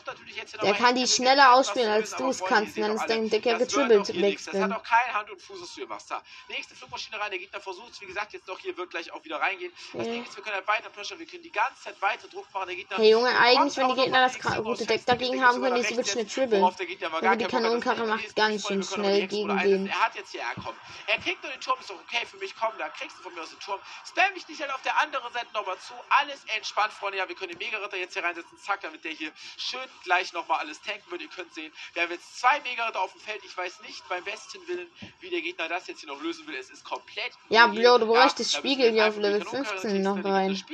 der 0.62 0.74
kann 0.74 0.94
die 0.94 1.06
schneller 1.06 1.44
zu 1.44 1.52
ausspielen, 1.52 1.90
als 1.90 2.16
du 2.16 2.28
es 2.28 2.44
kannst. 2.44 2.76
Und 2.76 2.82
dann 2.82 2.96
ist 2.96 3.06
dein 3.06 3.20
alle, 3.20 3.28
Deck 3.30 3.46
ja 3.46 3.58
das 3.58 3.74
wird 3.74 3.88
getribbelt. 3.88 4.46
Das 4.46 4.60
hat 4.60 4.72
auch 4.72 4.82
kein 4.82 5.14
Hand 5.14 5.30
und 5.30 5.40
Fuß, 5.40 5.60
was 5.60 5.88
machst. 5.88 6.10
Da. 6.10 6.22
Nächste 6.48 6.74
Flugmaschine 6.74 7.20
rein, 7.20 7.30
der 7.30 7.38
Gegner 7.38 7.60
versucht 7.60 7.92
es, 7.92 8.00
wie 8.00 8.06
gesagt, 8.06 8.32
jetzt 8.32 8.48
doch 8.48 8.58
hier 8.58 8.76
wird 8.76 8.90
gleich 8.90 9.12
auch 9.12 9.24
wieder 9.24 9.40
reingehen. 9.40 9.72
Das. 9.92 10.06
Ding 10.06 10.24
ist, 10.24 10.36
wir 10.36 10.42
können 10.42 10.56
halt 10.56 10.68
weiter 10.68 10.90
pushen, 10.90 11.18
wir 11.18 11.26
können 11.26 11.42
die 11.42 11.52
ganze 11.52 11.82
Zeit 11.82 12.00
weiter 12.02 12.28
Druck 12.28 12.46
machen. 12.52 12.68
Der 12.68 12.76
Gegner 12.76 12.96
Hey 12.96 13.10
Junge, 13.10 13.38
eigentlich, 13.46 13.76
wenn 13.76 13.88
die 13.88 13.94
Gegner 13.94 14.28
das 14.28 14.38
gute 14.62 14.86
Deck 14.86 15.04
dagegen 15.06 15.44
haben, 15.44 15.60
können 15.60 15.76
die 15.76 15.82
so 15.82 15.94
rechts 15.94 16.12
schnell 16.12 16.26
dribbeln. 16.26 16.64
aber 16.64 17.36
die. 17.36 17.44
Das 17.44 17.50
Kanonenkarre 17.50 18.06
macht 18.06 18.36
ganz 18.36 18.66
schön 18.66 18.82
schnell 18.82 19.26
gegen 19.26 19.56
den. 19.58 19.86
Er 19.86 20.00
hat 20.00 20.14
jetzt 20.14 20.32
hier 20.32 20.46
herkommen. 20.46 20.78
Er 21.06 21.18
kriegt 21.18 21.42
nur 21.42 21.52
den 21.52 21.60
Turm, 21.60 21.78
ist 21.80 21.90
doch 21.90 21.96
okay 21.96 22.26
für 22.26 22.36
mich, 22.38 22.54
komm, 22.58 22.72
da 22.78 22.88
kriegst 22.88 23.18
du 23.18 23.22
von 23.22 23.34
mir 23.34 23.42
aus 23.42 23.50
den 23.50 23.60
Turm. 23.60 23.80
Spam 24.08 24.32
mich 24.34 24.46
nicht 24.48 24.60
halt 24.60 24.72
auf 24.72 24.82
der 24.82 25.00
anderen 25.00 25.32
Seite 25.32 25.46
nochmal 25.54 25.78
zu. 25.78 25.94
Alles 26.20 26.44
entspannt, 26.56 26.92
Freunde. 26.92 27.18
Ja, 27.18 27.28
wir 27.28 27.36
können 27.36 27.50
den 27.50 27.58
Mega-Ritter 27.58 27.96
jetzt 27.96 28.14
hier 28.14 28.24
reinsetzen. 28.24 28.58
Zack, 28.58 28.80
damit 28.82 29.04
der 29.04 29.12
hier 29.12 29.30
schön 29.56 29.88
gleich 30.04 30.32
nochmal 30.32 30.58
alles 30.58 30.80
tanken 30.82 31.10
wird. 31.10 31.22
Ihr 31.22 31.28
könnt 31.28 31.52
sehen, 31.54 31.72
wir 31.94 32.02
haben 32.02 32.10
jetzt 32.12 32.38
zwei 32.40 32.60
Mega-Ritter 32.60 33.00
auf 33.00 33.12
dem 33.12 33.20
Feld. 33.20 33.42
Ich 33.44 33.56
weiß 33.56 33.80
nicht 33.82 34.06
beim 34.08 34.24
besten 34.24 34.66
Willen, 34.68 34.90
wie 35.20 35.30
der 35.30 35.40
Gegner 35.42 35.68
das 35.68 35.86
jetzt 35.86 36.00
hier 36.00 36.08
noch 36.08 36.20
lösen 36.22 36.46
will. 36.46 36.56
Es 36.56 36.70
ist 36.70 36.84
komplett. 36.84 37.32
Ja. 37.48 37.66
Bro, 37.66 37.98
du 37.98 38.06
bräuchtest 38.06 38.54
da 38.54 38.60
müssen 38.60 38.78
wir 38.78 38.84
Spiegel 38.84 38.92
hier 38.92 39.08
auf 39.08 39.16
Level 39.16 39.38
Kanonenkarre 39.38 39.78
15 39.80 39.90
kriegen, 39.90 40.02
noch 40.02 40.24
rein. 40.24 40.64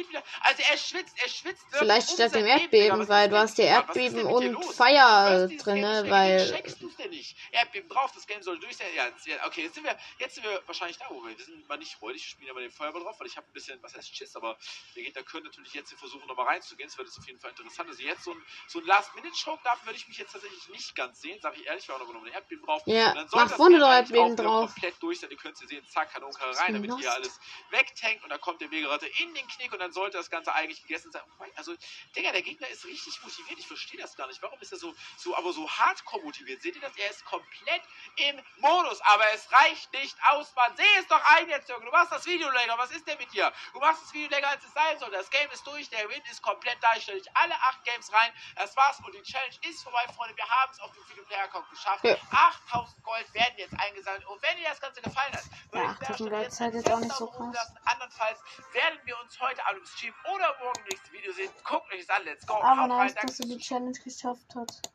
Also 0.41 0.63
er 0.71 0.79
schwitzt, 0.79 1.15
er 1.23 1.29
schwitzt. 1.29 1.63
wirklich 1.73 1.79
Vielleicht 1.79 2.11
statt 2.11 2.35
dem 2.35 2.45
Leben, 2.45 2.62
Erdbeben, 2.63 3.09
weil 3.09 3.29
du 3.29 3.37
hast 3.39 3.59
denn 3.59 3.67
Erdbeben 3.67 4.25
und 4.25 4.57
dieses 4.59 4.77
drinne, 4.77 5.49
Game 5.49 5.61
schnell, 5.61 6.11
weil- 6.11 6.51
checkst 6.51 6.83
du's 6.83 6.97
denn 6.97 7.11
nicht? 7.11 7.37
Erdbeben 7.51 7.89
drauf, 7.89 8.11
das 8.15 8.27
Game 8.27 8.43
soll 8.43 8.59
durch 8.61 8.77
sein. 8.77 8.87
Ja, 8.95 9.07
ja, 9.27 9.47
okay, 9.47 9.63
jetzt 9.63 9.75
sind 9.75 9.85
wir, 9.85 9.97
jetzt 10.19 10.35
sind 10.35 10.45
wir 10.45 10.63
wahrscheinlich 10.67 10.99
da, 10.99 11.07
wo 11.11 11.23
wir, 11.25 11.37
wir 11.37 11.45
sind 11.45 11.69
mal 11.69 11.77
nicht 11.79 11.95
freudig, 11.95 12.23
wir 12.23 12.29
spielen 12.31 12.51
aber 12.51 12.61
den 12.61 12.71
Feuerball 12.71 13.03
drauf, 13.03 13.19
weil 13.21 13.27
ich 13.27 13.37
habe 13.37 13.47
ein 13.47 13.53
bisschen, 13.53 13.83
was 13.83 13.95
heißt 13.95 14.17
Schiss, 14.17 14.35
aber 14.37 14.57
der 14.97 15.03
Gegner 15.03 15.23
könnte 15.23 15.49
natürlich 15.49 15.75
jetzt 15.75 15.93
versuchen, 15.93 16.27
nochmal 16.27 16.47
reinzugehen. 16.47 16.89
Das 16.89 16.99
wird 16.99 17.09
jetzt 17.09 17.19
auf 17.19 17.27
jeden 17.27 17.39
Fall 17.41 17.51
interessant. 17.51 17.89
Also 17.89 18.03
jetzt 18.03 18.25
so 18.25 18.33
ein, 18.33 18.43
so 18.69 18.79
ein 18.81 18.87
Last-Minute-Choke, 18.87 19.61
dafür 19.65 19.87
würde 19.87 19.99
ich 19.99 20.09
mich 20.09 20.19
jetzt 20.19 20.33
tatsächlich 20.33 20.69
nicht 20.69 20.95
ganz 20.95 21.21
sehen, 21.21 21.41
sage 21.41 21.57
ich 21.61 21.67
ehrlich, 21.67 21.87
wir 21.89 21.95
haben 21.95 22.03
auch 22.09 22.13
noch 22.13 22.23
ein 22.25 22.33
Erdbeben 22.33 22.65
drauf. 22.65 22.83
Ja, 22.87 23.27
mach 23.33 23.51
vorne 23.51 23.79
doch 23.79 23.91
Erdbeben 23.91 24.37
drauf. 24.37 24.73
komplett 24.73 24.95
durch 25.03 25.21
sein. 25.21 25.31
Ihr 25.31 25.37
könnt 25.37 25.59
hier 25.59 25.69
sehen, 25.69 25.85
zack, 25.89 26.13
Kanonenkarre 26.13 26.51
Was 26.51 26.61
rein, 26.61 26.75
damit 26.75 26.91
hier 26.97 27.05
Lost. 27.07 27.17
alles 27.17 27.41
wegtankt 27.71 28.23
und 28.25 28.31
dann 28.31 28.41
kommt 28.41 28.61
der 28.61 28.71
Wegeretter 28.71 29.07
in 29.21 29.35
den 29.35 29.47
Knick 29.49 29.73
und 29.73 29.79
dann 29.79 29.93
sollte 29.93 30.17
das 30.17 30.31
Ganze 30.31 30.53
eigentlich 30.55 30.83
gegessen 30.83 31.11
sein. 31.13 31.23
Also, 31.57 31.75
Digga, 32.17 32.33
der 32.33 32.43
Gegner 32.43 32.52
ist 32.61 32.85
richtig 32.85 33.23
motiviert. 33.23 33.59
Ich 33.59 33.67
verstehe 33.67 34.01
das 34.01 34.17
gar 34.17 34.27
nicht. 34.27 34.43
Warum 34.43 34.59
ist 34.61 34.73
er 34.73 34.79
so, 34.79 34.95
so, 35.17 35.37
aber 35.37 35.53
so 35.53 35.69
hardcore 35.71 36.23
motiviert? 36.23 36.63
Seht 36.63 36.75
ihr 36.77 36.81
das? 36.83 36.97
Er 36.97 37.11
ist 37.11 37.25
komplett 37.25 37.83
im 38.17 38.41
Modus, 38.59 39.01
aber 39.03 39.25
es 39.35 39.51
reicht 39.53 39.93
nicht 39.93 40.17
aus, 40.31 40.55
Mann. 40.55 40.77
Seh 40.77 40.85
es 40.99 41.07
doch 41.09 41.23
ein 41.37 41.49
jetzt, 41.49 41.69
Junge. 41.69 41.85
Du 41.85 41.91
machst 41.91 42.13
das 42.13 42.27
Video 42.27 42.51
länger. 42.51 42.77
Was 42.79 42.91
ist 42.91 43.07
denn 43.07 43.19
mit 43.19 43.33
dir? 43.33 43.53
Du 43.73 43.79
machst 43.81 44.03
das 44.03 44.13
Video 44.13 44.29
länger, 44.31 44.49
als 44.49 44.65
es 44.65 44.73
sein 44.73 44.99
soll. 44.99 45.11
Das 45.11 45.31
Game 45.31 45.51
ist 45.51 45.67
durch. 45.67 45.89
Der 45.91 46.09
Win 46.09 46.23
ist 46.31 46.43
komplett 46.43 46.79
da. 46.83 46.91
Ich 46.97 47.05
stelle 47.05 47.21
euch 47.21 47.37
alle 47.37 47.55
acht 47.55 47.85
Games 47.85 48.13
rein. 48.13 48.33
Das 48.57 48.77
war's 48.77 48.99
und 49.05 49.15
die 49.15 49.23
Challenge 49.23 49.55
ist 49.63 49.83
vorbei, 49.83 50.05
Freunde. 50.15 50.37
Wir 50.37 50.49
haben 50.49 50.73
es 50.73 50.81
auf 50.81 50.93
dem 50.93 51.09
Video-Player-Account 51.09 51.71
geschafft. 51.71 52.05
Ja. 52.05 52.17
8000 52.31 53.03
Gold 53.05 53.35
werden 53.35 53.55
jetzt 53.57 53.75
eingesammelt. 53.79 54.25
Und 54.27 54.43
wenn 54.43 54.57
dir 54.57 54.69
das 54.69 54.81
Ganze 54.81 55.03
gefallen 55.03 55.33
hat, 55.33 55.45
würde 55.71 55.87
Ja, 55.87 55.93
ich 55.93 56.01
8000 56.01 56.53
sehr 56.53 56.71
Gold 56.71 56.75
jetzt 56.75 56.91
auch 56.93 57.01
nicht 57.01 57.13
so 57.17 57.27
krass. 57.29 57.55
lassen. 57.55 57.79
Andernfalls 57.85 58.41
werden 58.73 59.01
wir 59.05 59.19
uns 59.21 59.39
heute 59.41 59.65
Abend 59.67 59.81
im 59.81 59.87
Stream 59.87 60.15
oder 60.33 60.57
morgen 60.61 60.79
im 60.81 60.85
nächsten 60.87 61.13
Video 61.13 61.33
sehen. 61.33 61.53
Guckt 61.65 61.93
euch 61.93 62.07
das 62.07 62.11
an. 62.17 62.25
Let's 62.25 62.42
go. 62.47 62.55
Aber 62.55 62.87
nice, 62.87 63.15
dass 63.15 63.39
du 63.39 63.49
die 63.49 63.59
Challenge 63.59 63.99
geschafft 63.99 64.55
hast. 64.55 64.93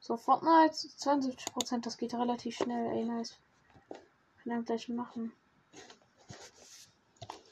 So, 0.00 0.16
Fortnite 0.16 0.72
72%, 0.72 1.80
das 1.80 1.96
geht 1.96 2.14
relativ 2.14 2.56
schnell, 2.56 2.92
ey, 2.92 3.04
nice. 3.04 3.36
Kann 3.88 4.52
dann 4.52 4.64
gleich 4.64 4.88
machen. 4.88 5.32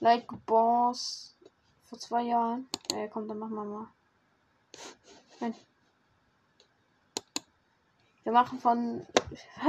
Like 0.01 0.29
Boss 0.47 1.35
vor 1.83 1.99
zwei 1.99 2.23
Jahren. 2.23 2.69
Ja, 2.93 3.09
komm, 3.09 3.27
dann 3.27 3.39
machen 3.39 3.55
wir 3.55 3.65
mal. 3.65 3.89
Nein. 5.41 5.55
Wir 8.23 8.33
machen 8.33 8.59
von. 8.59 9.07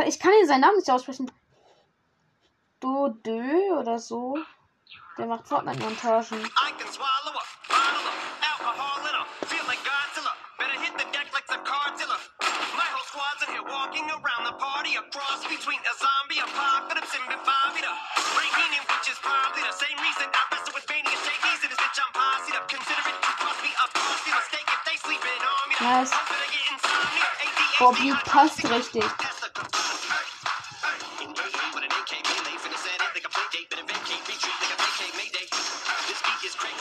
Ich 0.06 0.20
kann 0.20 0.32
hier 0.38 0.48
seinen 0.48 0.62
Namen 0.62 0.78
nicht 0.78 0.90
aussprechen. 0.90 1.32
Dodö 2.80 3.80
oder 3.80 4.00
so. 4.00 4.38
Der 5.18 5.28
macht 5.28 5.48
Fortnite-Montagen. 5.48 6.50
Party, 14.60 14.96
a 14.96 15.04
cross 15.12 15.44
between 15.48 15.80
a 15.84 15.94
zombie 16.00 16.40
apocalypse 16.40 17.12
and 17.16 17.26
Bobby 17.44 17.82
the 17.84 17.92
Rahini, 18.36 18.80
which 18.88 19.08
is 19.12 19.20
probably 19.20 19.64
the 19.64 19.76
same 19.76 19.98
reason 20.00 20.28
I 20.32 20.42
wrestle 20.52 20.74
with 20.76 20.88
Mania 20.88 21.12
Shakies 21.12 21.62
and 21.64 21.72
this 21.72 21.80
bitch 21.80 22.00
I'm 22.00 22.12
posse 22.16 22.54
up. 22.56 22.66
Consider 22.72 23.04
it 23.04 23.18
to 23.20 23.32
cost 23.36 23.60
me 23.64 23.72
a 23.76 23.86
costly 23.92 24.32
mistake 24.32 24.68
if 24.68 24.82
they 24.88 24.98
sleeping 25.04 25.42
on 25.44 25.64
me. 25.68 25.76
Nice. 25.82 26.12
I'm 26.16 26.26
gonna 26.32 26.50
get 26.52 26.66
insomnia. 26.72 27.28
ADHD, 27.44 27.80
Bobby 27.80 28.10
passt 28.26 28.60
richtig. 28.64 29.08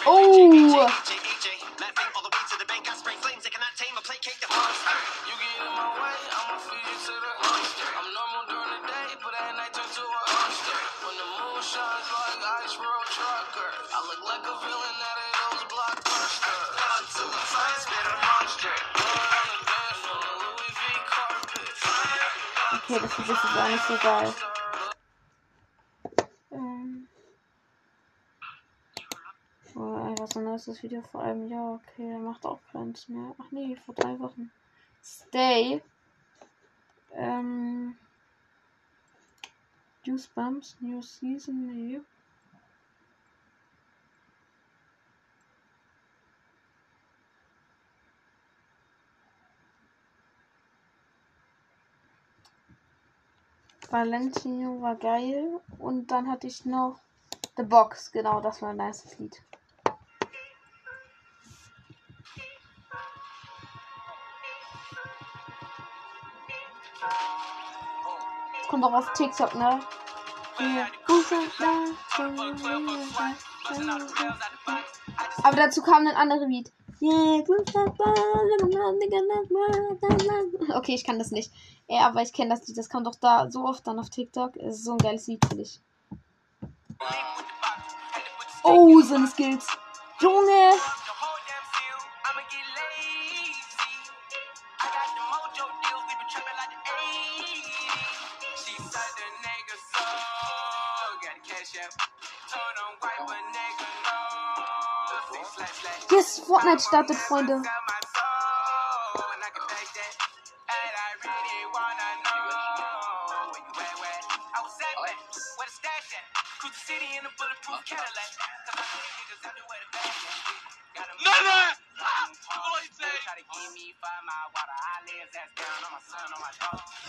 Oh! 0.06 1.03
Okay, 22.86 23.00
das 23.00 23.18
ist 23.18 23.28
jetzt 23.28 23.54
gar 23.54 23.68
nicht 23.70 23.84
so 23.84 23.96
geil. 23.96 24.34
Ähm. 26.50 27.08
Oh, 29.74 30.26
so 30.26 30.38
ein 30.38 30.44
neues 30.44 30.82
Video 30.82 31.00
vor 31.00 31.22
einem 31.22 31.48
Jahr. 31.48 31.74
Okay, 31.74 32.08
der 32.10 32.18
macht 32.18 32.44
auch 32.44 32.60
keins 32.72 33.08
mehr. 33.08 33.34
Ach 33.38 33.50
nee, 33.50 33.74
vor 33.76 33.94
drei 33.94 34.18
Wochen. 34.18 34.52
Stay. 35.02 35.82
Ähm. 37.14 37.96
Juice 40.02 40.26
Bumps, 40.28 40.76
New 40.80 41.00
Season, 41.00 41.66
nee. 41.66 42.02
Valentino 53.90 54.80
war 54.80 54.96
geil. 54.96 55.60
Und 55.78 56.10
dann 56.10 56.30
hatte 56.30 56.46
ich 56.46 56.64
noch 56.64 56.98
The 57.56 57.62
Box. 57.62 58.10
Genau, 58.12 58.40
das 58.40 58.60
war 58.62 58.70
ein 58.70 58.76
nice 58.76 59.18
Lied. 59.18 59.42
Das 68.58 68.68
kommt 68.68 68.84
auch 68.84 68.92
auf 68.92 69.12
TikTok, 69.12 69.54
ne? 69.54 69.80
Aber 75.42 75.56
dazu 75.56 75.82
kam 75.82 76.06
ein 76.06 76.16
anderes 76.16 76.48
Lied. 76.48 76.72
Okay, 80.76 80.94
ich 80.94 81.04
kann 81.04 81.18
das 81.18 81.30
nicht. 81.30 81.52
Ja, 81.88 82.06
aber 82.06 82.22
ich 82.22 82.32
kenne 82.32 82.50
das 82.50 82.66
Lied. 82.66 82.78
Das 82.78 82.88
kommt 82.88 83.06
doch 83.06 83.16
da 83.16 83.50
so 83.50 83.64
oft 83.64 83.86
dann 83.86 83.98
auf 83.98 84.10
TikTok. 84.10 84.56
Es 84.56 84.76
ist 84.76 84.84
so 84.84 84.92
ein 84.92 84.98
geiles 84.98 85.26
Lied, 85.26 85.44
finde 85.46 85.64
ich. 85.64 85.80
Oh, 88.62 89.00
so 89.00 89.16
eine 89.16 89.26
Skills. 89.26 89.66
Junge! 90.20 90.72
Fortnite 106.38 106.82
startet, 106.82 107.16
Freunde. 107.16 107.62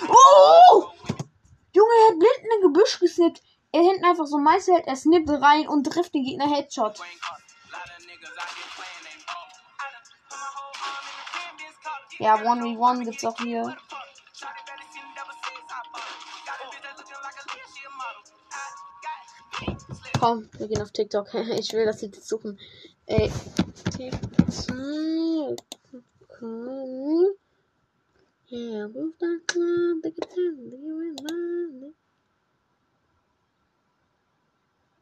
Oh! 0.07 0.91
Junge, 1.73 1.93
er 1.93 2.07
hat 2.07 2.15
ein 2.53 2.61
Gebüsch 2.61 2.99
gesnippt. 2.99 3.41
Er 3.71 3.81
hinten 3.81 4.05
einfach 4.05 4.25
so 4.25 4.37
Meister 4.37 4.73
hält, 4.73 4.87
er 4.87 4.95
snippt 4.95 5.29
rein 5.29 5.67
und 5.67 5.83
trifft 5.83 6.13
den 6.13 6.23
Gegner 6.23 6.49
Headshot. 6.49 6.99
Ja, 12.19 12.35
1v1 12.35 13.03
gibt's 13.03 13.25
auch 13.25 13.37
hier. 13.37 13.75
Komm, 20.19 20.49
wir 20.57 20.67
gehen 20.67 20.81
auf 20.81 20.91
TikTok. 20.91 21.33
Ich 21.59 21.73
will, 21.73 21.85
das 21.85 22.01
suchen. 22.27 22.59
Ey. 23.05 23.31
TikTok. 23.97 24.25
Yeah, 28.47 28.87
move 28.87 29.17
that 29.19 29.41
club, 29.47 30.03
guitar, 30.03 30.11
the 30.11 30.11
guitar. 30.13 31.45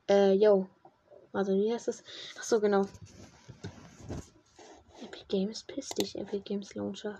Äh, 0.07 0.33
yo. 0.33 0.67
Also, 1.33 1.53
wie 1.53 1.73
heißt 1.73 1.87
das? 1.87 2.03
Ach 2.37 2.43
so, 2.43 2.59
genau. 2.59 2.85
Games, 5.33 5.63
piss 5.63 5.89
dich, 5.89 6.15
Epic 6.15 6.43
Games 6.45 6.75
Launcher. 6.75 7.19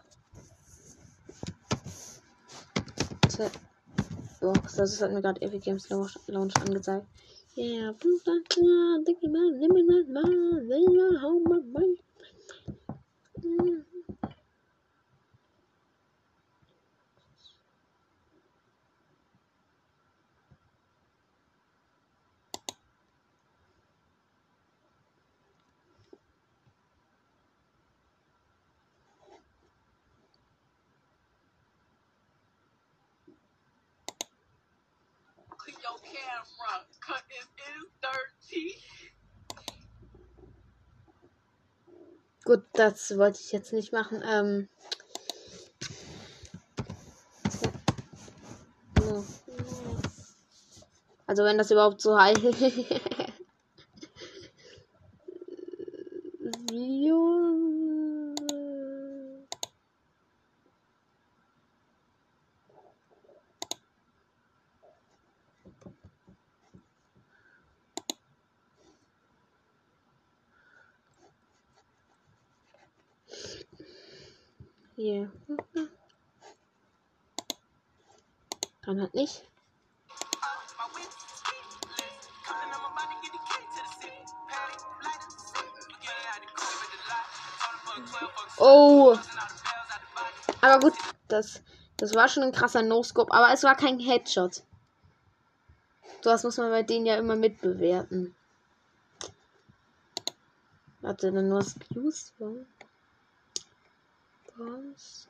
Oh, 4.39 4.54
das 4.78 5.02
hat 5.02 5.12
mir 5.12 5.23
gerade 5.23 5.41
Epic 5.41 5.62
Games 5.62 5.89
Launch, 5.89 6.19
Launch 6.28 6.56
angezeigt. 6.58 7.08
Yeah, 7.56 7.91
limit 7.91 8.23
that 9.88 10.08
man, 10.10 10.67
they 10.69 10.86
are 11.02 11.17
home, 11.21 11.43
my 11.43 11.60
mind. 11.73 11.97
Gut, 42.54 42.66
das 42.74 43.18
wollte 43.18 43.39
ich 43.44 43.52
jetzt 43.52 43.74
nicht 43.74 43.92
machen. 43.92 44.24
Ähm. 44.24 44.70
so. 49.00 49.26
Also 51.26 51.44
wenn 51.46 51.58
das 51.58 51.72
überhaupt 51.72 52.00
so 52.00 52.16
heißt. 52.16 52.44
Video. 56.70 57.34
Hier. 75.04 75.30
Dann 78.86 79.02
halt 79.02 79.13
nicht. 79.13 79.44
Oh. 88.58 89.18
Aber 90.62 90.80
gut, 90.80 90.94
das, 91.28 91.62
das 91.98 92.16
war 92.16 92.30
schon 92.30 92.44
ein 92.44 92.54
krasser 92.54 92.82
No-Scope, 92.82 93.34
aber 93.34 93.52
es 93.52 93.63
war 93.63 93.76
kein 93.76 94.00
Headshot. 94.00 94.63
Das 96.22 96.46
muss 96.46 96.56
man 96.56 96.70
bei 96.70 96.84
denen 96.84 97.06
ja 97.06 97.18
immer 97.18 97.36
mitbewerten. 97.36 98.34
Warte, 101.02 101.34
dann 101.34 101.50
nur 101.50 101.60
Excuse. 101.60 102.32
Was? 104.56 105.28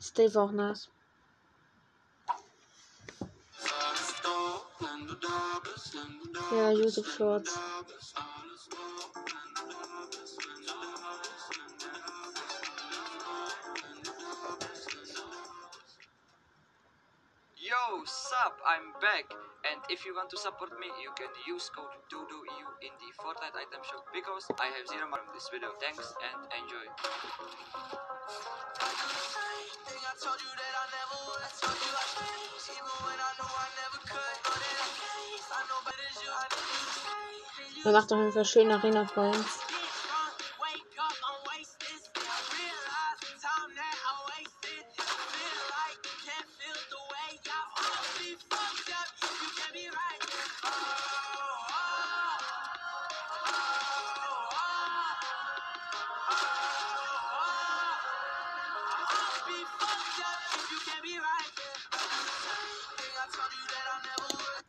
Steve 0.00 0.40
auch 0.40 0.52
nice. 0.52 0.88
Ja, 6.50 6.70
YouTube 6.70 7.06
Shorts. 7.06 7.58
Yo, 17.72 18.04
sup, 18.04 18.60
I'm 18.68 18.92
back. 19.00 19.24
And 19.64 19.80
if 19.88 20.04
you 20.04 20.12
want 20.14 20.28
to 20.28 20.36
support 20.36 20.76
me, 20.78 20.92
you 21.00 21.08
can 21.16 21.32
use 21.48 21.70
code 21.72 21.88
DUDUEU 22.12 22.68
in 22.84 22.92
the 23.00 23.08
Fortnite 23.16 23.56
item 23.56 23.80
shop 23.80 24.04
because 24.12 24.44
I 24.60 24.68
have 24.76 24.84
zero 24.84 25.08
money 25.08 25.24
from 25.24 25.32
this 25.32 25.48
video. 25.48 25.72
Thanks 25.80 26.12
and 26.20 26.52
enjoy. 26.52 26.84
Er 37.84 37.92
macht 37.92 38.12
auf 38.12 38.18
jeden 38.18 38.32
Fall 38.32 38.44
schöne 38.44 38.74
Arena 38.74 39.04
Points. 39.04 39.81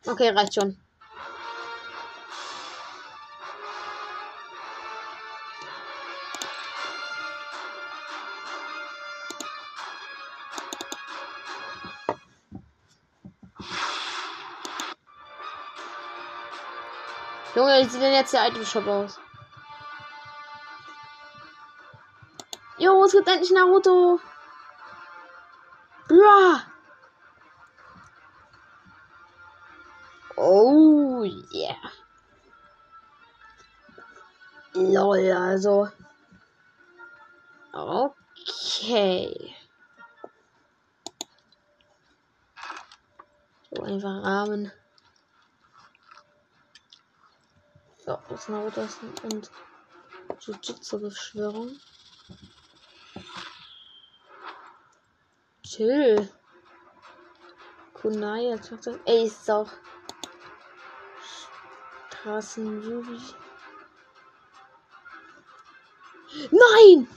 Okay, 0.06 0.28
reicht 0.30 0.54
schon. 0.54 0.78
Junge, 17.54 17.78
wie 17.80 17.88
sieht 17.88 18.02
denn 18.02 18.12
jetzt 18.12 18.32
der 18.32 18.48
Item 18.48 18.64
Shop 18.64 18.86
aus? 18.86 19.18
Jo, 22.78 23.04
es 23.04 23.12
gibt 23.12 23.28
endlich 23.28 23.52
Naruto. 23.52 24.20
Bruh. 26.24 26.60
Oh 30.38 31.22
yeah. 31.52 31.76
Lol, 34.74 35.30
also. 35.32 35.88
Okay. 37.74 39.54
So 43.70 43.82
einfach 43.82 44.24
Rahmen. 44.24 44.72
Ja, 48.06 48.18
das 48.30 48.48
Naruto 48.48 48.80
ist 48.80 48.98
und 49.24 49.50
Jujutsu-Beschwörung. 50.40 51.76
Chill. 55.74 56.28
Kunai 57.94 58.52
als 58.52 58.68
Tochter. 58.68 58.96
Ey, 59.06 59.26
ist 59.26 59.50
auch. 59.50 59.68
Straßen 62.20 62.82
Yubi. 62.82 63.20
Nein! 66.52 67.08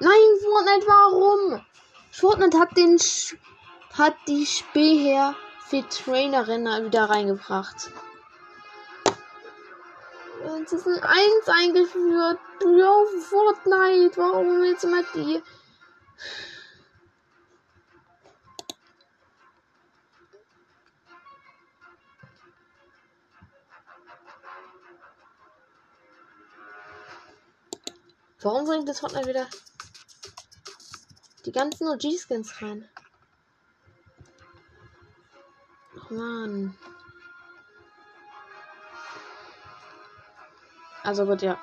Nein, 0.00 0.30
Fortnite, 0.42 0.86
warum? 0.86 1.66
Fortnite 2.10 2.58
hat 2.58 2.74
den 2.74 2.98
Sch 2.98 3.36
hat 3.98 4.16
die 4.26 4.46
Späher 4.46 5.34
für 5.66 5.86
Trainerin 5.90 6.64
wieder 6.86 7.04
reingebracht. 7.04 7.90
Es 10.64 10.72
ist 10.72 10.86
eins 10.86 11.48
eingeführt. 11.48 12.38
Ja, 12.64 13.04
Fortnite, 13.20 14.16
warum 14.16 14.62
willst 14.62 14.84
du 14.84 14.88
mal 14.88 15.04
die? 15.14 15.42
Warum 28.42 28.66
bringt 28.66 28.88
das 28.88 28.98
Fortnite 28.98 29.28
wieder 29.28 29.46
die 31.46 31.52
ganzen 31.52 31.86
OG-Skins 31.86 32.60
rein? 32.60 32.88
Ach 35.96 36.10
man. 36.10 36.76
Also 41.04 41.24
gut, 41.24 41.42
ja. 41.42 41.56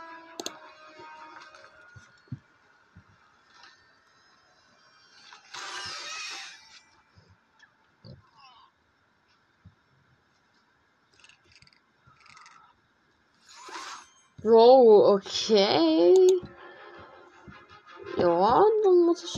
Bro, 14.41 15.15
okay. 15.15 15.88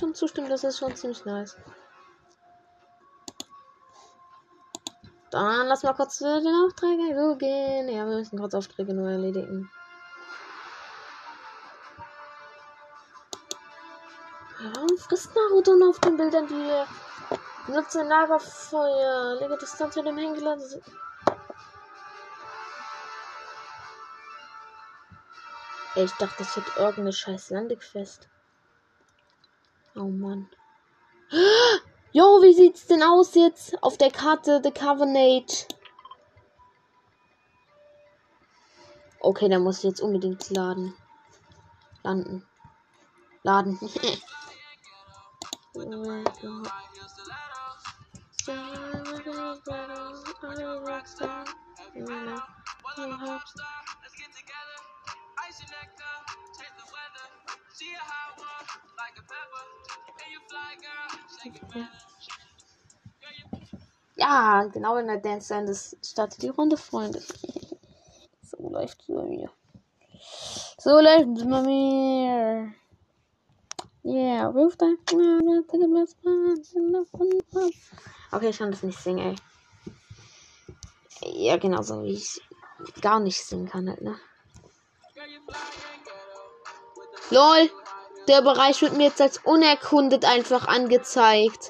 Schon 0.01 0.15
zustimmen, 0.15 0.49
das 0.49 0.63
ist 0.63 0.79
schon 0.79 0.95
ziemlich 0.95 1.23
nice. 1.25 1.55
Dann 5.29 5.67
lass 5.67 5.83
mal 5.83 5.93
kurz 5.93 6.17
den 6.17 6.55
Aufträge 6.65 7.15
gucken. 7.15 7.87
Ja, 7.87 8.05
wir 8.05 8.17
müssen 8.17 8.39
kurz 8.39 8.53
Aufträge 8.53 8.93
nur 8.93 9.09
erledigen. 9.09 9.71
Warum 14.59 14.97
frisst 14.97 15.33
Naruto 15.35 15.75
nur 15.75 15.89
auf 15.89 15.99
den 15.99 16.17
Bildern, 16.17 16.47
die 16.47 16.55
wir 16.55 16.85
nutze 17.67 18.03
Lagerfeuer, 18.03 19.39
lege 19.39 19.57
Distanz 19.57 19.95
mit 19.95 20.05
dem. 20.05 20.17
Ey, 25.95 26.05
ich 26.05 26.11
dachte, 26.13 26.35
das 26.39 26.55
wird 26.55 26.77
irgendeine 26.77 27.13
scheiß 27.13 27.49
Landequest. 27.51 28.30
Oh 29.95 30.03
Mann. 30.03 30.49
Jo, 32.13 32.41
wie 32.41 32.53
sieht's 32.53 32.87
denn 32.87 33.03
aus 33.03 33.35
jetzt 33.35 33.81
auf 33.83 33.97
der 33.97 34.11
Karte 34.11 34.61
The 34.63 34.71
Covenant? 34.71 35.67
Okay, 39.19 39.49
da 39.49 39.59
muss 39.59 39.79
ich 39.79 39.83
jetzt 39.83 40.01
unbedingt 40.01 40.49
laden. 40.49 40.93
Landen. 42.03 42.45
Laden. 43.43 43.79
Ja, 64.15 64.63
genau 64.65 64.97
in 64.97 65.07
der 65.07 65.17
Dance 65.17 65.63
das 65.65 65.97
startet 66.03 66.41
die 66.41 66.49
Runde, 66.49 66.77
Freunde. 66.77 67.21
so 68.41 68.69
läuft 68.69 69.01
es 69.01 69.07
bei 69.07 69.23
mir. 69.23 69.49
So 70.77 70.99
läuft 70.99 71.37
es 71.37 71.43
bei 71.43 71.61
mir. 71.61 72.73
Yeah, 74.03 74.47
roof 74.47 74.75
the. 74.79 74.97
Okay, 78.31 78.49
ich 78.49 78.57
kann 78.57 78.71
das 78.71 78.83
nicht 78.83 78.99
singen, 78.99 79.19
ey. 79.19 79.35
Ja, 81.21 81.57
genauso 81.57 82.03
wie 82.03 82.13
ich 82.13 82.41
gar 83.01 83.19
nicht 83.19 83.43
singen 83.43 83.67
kann, 83.67 83.89
halt, 83.89 84.01
ne? 84.01 84.19
LOL! 87.29 87.69
Der 88.31 88.41
Bereich 88.41 88.81
wird 88.81 88.93
mir 88.93 89.07
jetzt 89.07 89.19
als 89.19 89.39
unerkundet 89.39 90.23
einfach 90.23 90.65
angezeigt. 90.65 91.69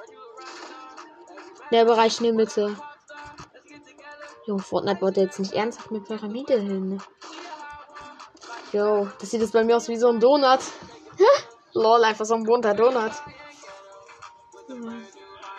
Der 1.72 1.86
Bereich 1.86 2.20
in 2.20 2.26
der 2.26 2.34
Mitte. 2.34 2.78
Jo, 4.46 4.60
Fortnite 4.60 5.02
wollte 5.02 5.22
jetzt 5.22 5.40
nicht 5.40 5.54
ernsthaft 5.54 5.90
mit 5.90 6.06
Pyramide 6.06 6.60
hin. 6.60 6.90
Ne? 6.90 6.98
Jo, 8.74 9.08
das 9.20 9.32
sieht 9.32 9.42
jetzt 9.42 9.54
bei 9.54 9.64
mir 9.64 9.76
aus 9.76 9.88
wie 9.88 9.96
so 9.96 10.10
ein 10.10 10.20
Donut. 10.20 10.60
Lol, 11.74 12.04
einfach 12.04 12.26
so 12.26 12.36
ein 12.36 12.44
bunter 12.44 12.76
Donut. 12.76 13.14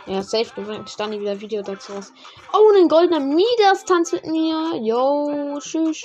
Ja, 0.07 0.23
safe, 0.23 0.53
du 0.55 0.87
stand 0.87 1.19
wieder 1.19 1.41
Video 1.41 1.63
dazu 1.63 1.95
raus. 1.95 2.13
Oh, 2.53 2.73
ein 2.77 2.87
goldener 2.87 3.19
Midas 3.19 3.85
tanzt 3.85 4.13
mit 4.13 4.27
mir. 4.27 4.77
Yo, 4.81 5.59
tschüss. 5.59 6.05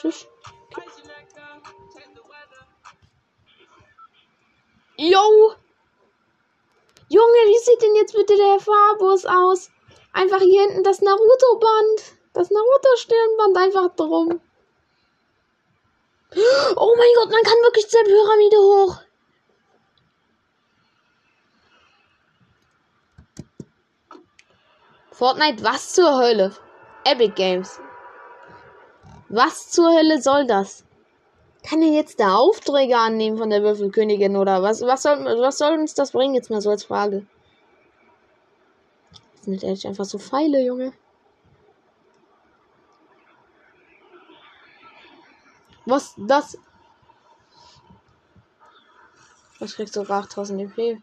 Tschüss. 0.00 0.26
Yo! 5.00 5.54
Junge, 7.08 7.42
wie 7.46 7.64
sieht 7.64 7.80
denn 7.80 7.96
jetzt 7.96 8.14
bitte 8.14 8.36
der 8.36 8.60
Farbus 8.60 9.24
aus? 9.24 9.70
Einfach 10.12 10.40
hier 10.40 10.60
hinten 10.60 10.84
das 10.84 11.00
Naruto-Band. 11.00 12.18
Das 12.34 12.50
Naruto-Stirnband 12.50 13.56
einfach 13.56 13.96
drum. 13.96 14.42
Oh 16.76 16.94
mein 16.98 17.08
Gott, 17.14 17.30
man 17.30 17.42
kann 17.42 17.62
wirklich 17.62 17.88
zur 17.88 18.02
Pyramide 18.04 18.58
hoch. 18.58 18.96
Fortnite, 25.12 25.64
was 25.64 25.94
zur 25.94 26.18
Hölle? 26.18 26.54
Epic 27.04 27.32
Games. 27.36 27.80
Was 29.30 29.70
zur 29.70 29.94
Hölle 29.94 30.20
soll 30.20 30.46
das? 30.46 30.84
Kann 31.62 31.82
er 31.82 31.92
jetzt 31.92 32.18
da 32.20 32.36
Aufträge 32.36 32.96
annehmen 32.96 33.36
von 33.36 33.50
der 33.50 33.62
Würfelkönigin 33.62 34.36
oder 34.36 34.62
was? 34.62 34.80
Was 34.82 35.02
soll, 35.02 35.18
was 35.24 35.58
soll 35.58 35.78
uns 35.78 35.94
das 35.94 36.12
bringen? 36.12 36.34
Jetzt 36.34 36.50
mal 36.50 36.60
so 36.60 36.70
als 36.70 36.84
Frage. 36.84 37.26
Das 39.36 39.44
sind 39.44 39.62
echt 39.62 39.86
einfach 39.86 40.04
so 40.04 40.18
Pfeile, 40.18 40.62
Junge. 40.62 40.92
Was 45.86 46.14
das? 46.16 46.58
Was 49.58 49.74
kriegst 49.74 49.96
du 49.96 50.02
8000 50.02 50.62
EP? 50.62 51.00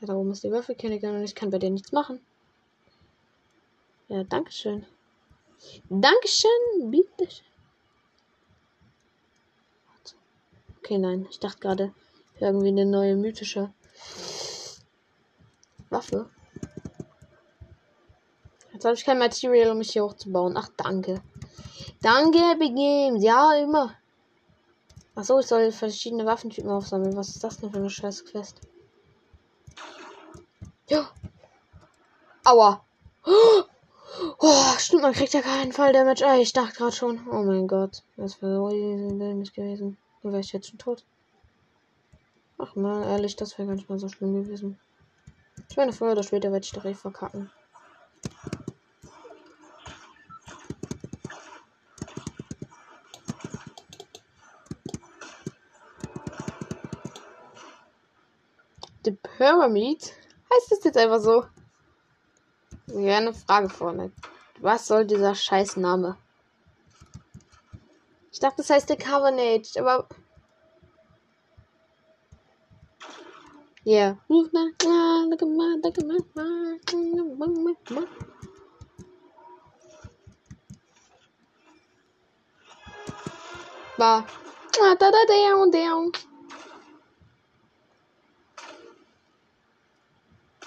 Ja, 0.00 0.06
da 0.06 0.14
oben 0.14 0.32
ist 0.32 0.44
die 0.44 0.50
Würfelkönigin 0.50 1.16
und 1.16 1.24
ich 1.24 1.34
kann 1.34 1.50
bei 1.50 1.58
dir 1.58 1.70
nichts 1.70 1.92
machen. 1.92 2.20
Ja, 4.08 4.22
dankeschön. 4.24 4.86
Dankeschön, 5.88 6.90
bitte. 6.90 7.28
Okay, 10.84 10.98
nein. 10.98 11.26
Ich 11.30 11.40
dachte 11.40 11.60
gerade, 11.60 11.94
irgendwie 12.38 12.68
eine 12.68 12.84
neue 12.84 13.16
mythische 13.16 13.72
Waffe. 15.88 16.28
Jetzt 18.74 18.84
habe 18.84 18.94
ich 18.94 19.06
kein 19.06 19.18
Material, 19.18 19.70
um 19.70 19.78
mich 19.78 19.92
hier 19.92 20.04
hochzubauen. 20.04 20.58
Ach, 20.58 20.68
danke. 20.76 21.22
Danke, 22.02 22.58
Games. 22.58 23.24
Ja, 23.24 23.54
immer. 23.54 23.94
Achso, 25.14 25.38
ich 25.38 25.46
soll 25.46 25.72
verschiedene 25.72 26.26
Waffentypen 26.26 26.70
aufsammeln. 26.70 27.16
Was 27.16 27.30
ist 27.30 27.42
das 27.42 27.56
denn 27.56 27.70
für 27.70 27.78
eine 27.78 27.88
scheiß 27.88 28.26
Quest? 28.26 28.60
Ja. 30.90 31.08
Aua. 32.44 32.84
Oh, 33.24 34.74
stimmt, 34.76 35.00
man 35.00 35.14
kriegt 35.14 35.32
ja 35.32 35.40
keinen 35.40 35.72
Fall 35.72 35.94
Damage. 35.94 36.26
Ah, 36.26 36.36
ich 36.36 36.52
dachte 36.52 36.76
gerade 36.76 36.92
schon. 36.92 37.26
Oh 37.26 37.42
mein 37.42 37.68
Gott. 37.68 38.02
Das 38.18 38.42
wäre 38.42 38.56
so 38.56 38.68
dämlich 38.68 39.54
gewesen. 39.54 39.96
Dann 40.24 40.32
wäre 40.32 40.40
ich 40.40 40.52
jetzt 40.54 40.70
schon 40.70 40.78
tot. 40.78 41.04
Ach 42.56 42.74
mal, 42.76 43.06
ehrlich, 43.06 43.36
das 43.36 43.58
wäre 43.58 43.68
gar 43.68 43.74
nicht 43.74 43.90
mal 43.90 43.98
so 43.98 44.08
schlimm 44.08 44.32
gewesen. 44.32 44.80
Ich 45.68 45.76
meine, 45.76 45.92
früher 45.92 46.12
oder 46.12 46.22
später 46.22 46.50
werde 46.50 46.64
ich 46.64 46.72
doch 46.72 46.86
eh 46.86 46.94
verkacken. 46.94 47.50
The 59.04 59.10
Pyramid? 59.10 60.14
Heißt 60.54 60.70
das 60.70 60.84
jetzt 60.84 60.96
einfach 60.96 61.20
so? 61.20 61.44
Ja, 62.86 63.18
eine 63.18 63.34
Frage 63.34 63.68
vorne. 63.68 64.10
Was 64.60 64.86
soll 64.86 65.06
dieser 65.06 65.34
scheiß 65.34 65.76
Name? 65.76 66.16
Ich 68.34 68.40
dachte, 68.40 68.56
das 68.56 68.70
heißt 68.70 68.88
der 68.88 68.96
Carnage, 68.96 69.78
aber. 69.78 70.08
Yeah. 73.86 74.18
Ba. 83.96 84.26
Da 84.72 84.94
da 84.96 85.10
down 85.28 85.70
down. 85.70 86.12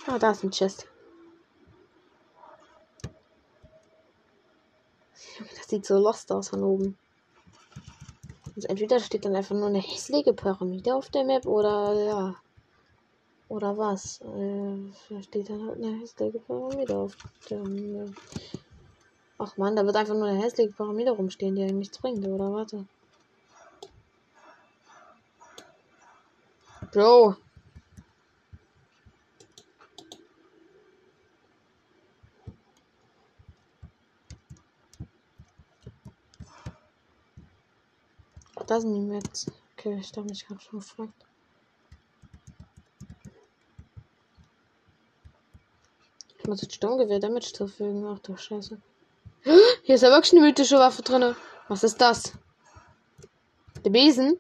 Ah, 0.05 0.17
da 0.17 0.31
ist 0.31 0.43
ein 0.45 0.51
Chest. 0.51 0.87
Das 5.57 5.67
sieht 5.67 5.85
so 5.85 5.97
lost 5.97 6.31
aus 6.31 6.47
von 6.47 6.63
oben. 6.63 6.97
Also 8.57 8.69
entweder 8.69 8.99
steht 8.99 9.23
dann 9.23 9.35
einfach 9.35 9.55
nur 9.55 9.67
eine 9.67 9.77
hässliche 9.79 10.33
Pyramide 10.33 10.95
auf 10.95 11.09
der 11.09 11.23
Map 11.23 11.45
oder 11.45 11.93
ja. 11.93 12.35
Oder 13.49 13.77
was? 13.77 14.19
Äh, 14.21 15.21
steht 15.21 15.51
dann 15.51 15.67
halt 15.67 15.77
eine 15.77 15.99
hässliche 15.99 16.39
Pyramide 16.39 16.97
auf 16.97 17.15
der 17.51 17.59
Map. 17.59 18.09
Ach 19.37 19.55
man, 19.57 19.75
da 19.75 19.85
wird 19.85 19.95
einfach 19.95 20.15
nur 20.15 20.25
eine 20.25 20.41
hässliche 20.41 20.71
Pyramide 20.71 21.11
rumstehen, 21.11 21.55
die 21.55 21.61
einem 21.61 21.77
nichts 21.77 21.99
bringt, 21.99 22.25
oder 22.25 22.51
warte. 22.51 22.87
Bro. 26.91 27.35
Da 38.67 38.81
sind 38.81 38.93
die 38.93 38.99
Mets. 38.99 39.47
Okay, 39.77 39.97
ich 39.99 40.11
habe 40.15 40.27
mich 40.27 40.45
gerade 40.45 40.61
schon 40.61 40.79
gefragt. 40.79 41.25
Ich 46.37 46.45
muss 46.47 46.61
jetzt 46.61 46.75
Sturmgewehr 46.75 47.19
Damage 47.19 47.53
zufügen. 47.53 48.05
Ach 48.05 48.19
du 48.19 48.35
Scheiße. 48.35 48.79
Hier 49.83 49.95
ist 49.95 50.01
ja 50.01 50.09
wirklich 50.09 50.33
eine 50.33 50.41
mythische 50.41 50.77
Waffe 50.77 51.01
drin. 51.01 51.35
Was 51.67 51.83
ist 51.83 51.99
das? 51.99 52.33
Der 53.83 53.89
Besen? 53.89 54.37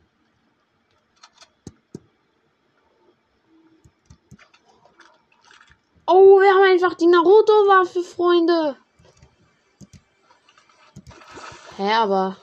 Oh, 6.05 6.39
wir 6.39 6.53
haben 6.53 6.71
einfach 6.71 6.95
die 6.95 7.07
Naruto-Waffe, 7.07 8.01
Freunde. 8.01 8.77
Hä, 11.75 11.93
aber 11.93 12.37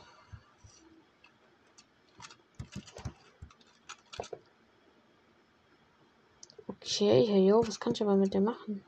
Okay, 6.94 7.44
yo, 7.44 7.60
was 7.66 7.80
kann 7.80 7.92
ich 7.92 8.02
aber 8.02 8.14
mit 8.14 8.32
der 8.34 8.40
machen? 8.40 8.84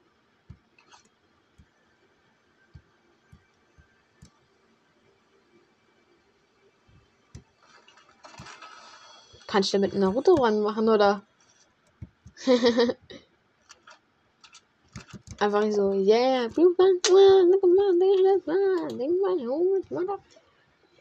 Kann 9.48 9.62
ich 9.62 9.72
damit 9.72 9.94
Naruto 9.94 10.34
ran 10.34 10.60
machen, 10.60 10.88
oder? 10.88 11.22
Einfach 15.40 15.72
so, 15.72 15.92
yeah, 15.92 16.48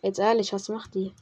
Jetzt 0.01 0.19
ehrlich, 0.19 0.51
was 0.53 0.69
macht 0.69 0.95
die? 0.95 1.13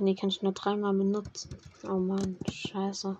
Nee, 0.00 0.14
kann 0.14 0.28
ich 0.28 0.42
nur 0.42 0.52
dreimal 0.52 0.94
benutzen. 0.94 1.58
Oh 1.84 1.98
Mann, 1.98 2.38
scheiße. 2.48 3.16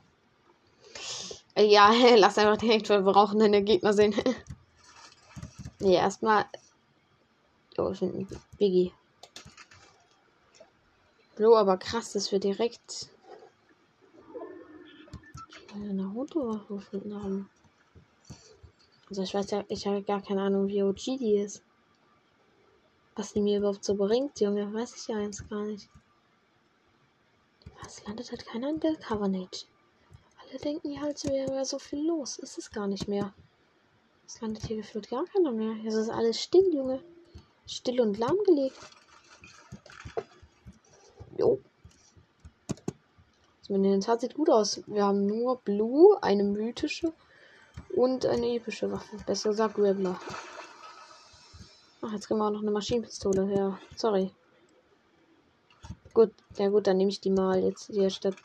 Ja, 1.57 1.93
lass 2.17 2.39
einfach 2.39 2.57
direkt 2.57 2.87
verbrauchen 2.87 3.39
deine 3.39 3.63
Gegner 3.63 3.93
sehen. 3.93 4.15
nee, 5.81 5.95
erstmal. 5.95 6.47
Jo, 7.77 7.91
ich 7.91 8.01
bin 8.01 8.29
Biggie. 8.59 8.93
Bro, 11.37 11.57
aber 11.57 11.79
krass, 11.79 12.13
dass 12.13 12.33
wir 12.33 12.39
direkt 12.41 13.09
Naruto 15.75 16.61
gefunden 16.69 17.15
haben. 17.15 17.49
Also 19.09 19.23
ich 19.23 19.35
weiß 19.35 19.51
ja, 19.51 19.65
ich 19.69 19.87
habe 19.87 20.03
gar 20.03 20.23
keine 20.23 20.43
Ahnung, 20.43 20.69
wie 20.69 20.83
OG 20.83 21.19
die 21.19 21.37
ist. 21.37 21.63
Was 23.17 23.33
die 23.33 23.41
mir 23.41 23.59
überhaupt 23.59 23.85
so 23.85 23.95
bringt, 23.95 24.39
Junge, 24.41 24.73
weiß 24.73 24.95
ich 24.97 25.09
ja 25.09 25.17
eins 25.17 25.49
gar 25.49 25.65
nicht. 25.65 25.91
Es 27.87 28.05
landet 28.07 28.31
halt 28.31 28.47
keiner 28.47 28.71
in 28.71 28.81
der 28.81 28.97
Covenant. 28.97 29.67
Alle 30.43 30.59
denken 30.59 30.93
ja 30.93 31.01
halt, 31.01 31.19
so 31.19 31.29
wäre 31.29 31.65
so 31.65 31.79
viel 31.79 32.07
los. 32.07 32.39
Ist 32.39 32.59
es 32.59 32.71
gar 32.71 32.87
nicht 32.87 33.09
mehr. 33.09 33.33
Es 34.27 34.41
landet 34.41 34.65
hier 34.67 34.77
gefühlt 34.77 35.11
gar 35.11 35.25
keiner 35.25 35.53
mehr. 35.53 35.77
Es 35.85 35.95
ist 35.95 36.09
alles 36.09 36.41
still, 36.41 36.73
Junge. 36.73 37.03
Still 37.67 38.01
und 38.01 38.19
lahmgelegt. 38.19 38.79
Jo. 41.37 41.61
Das 43.61 43.71
Inventar 43.71 44.19
sieht 44.19 44.35
gut 44.35 44.51
aus. 44.51 44.83
Wir 44.87 45.05
haben 45.05 45.27
nur 45.27 45.59
Blue, 45.59 46.21
eine 46.23 46.45
mythische 46.45 47.13
und 47.95 48.27
eine 48.27 48.55
epische 48.55 48.91
Waffe. 48.91 49.17
Besser 49.27 49.51
gesagt 49.51 49.75
Grappler. 49.75 50.21
Ach, 52.03 52.13
jetzt 52.13 52.27
kriegen 52.27 52.41
wir 52.41 52.47
auch 52.47 52.51
noch 52.51 52.63
eine 52.63 52.71
Maschinenpistole. 52.71 53.53
Ja, 53.55 53.79
sorry. 53.97 54.33
Gut, 56.13 56.33
ja 56.59 56.69
gut, 56.69 56.87
dann 56.87 56.97
nehme 56.97 57.11
ich 57.11 57.21
die 57.21 57.31
mal 57.31 57.63
jetzt 57.63 57.87
hier 57.87 58.11
statt 58.11 58.37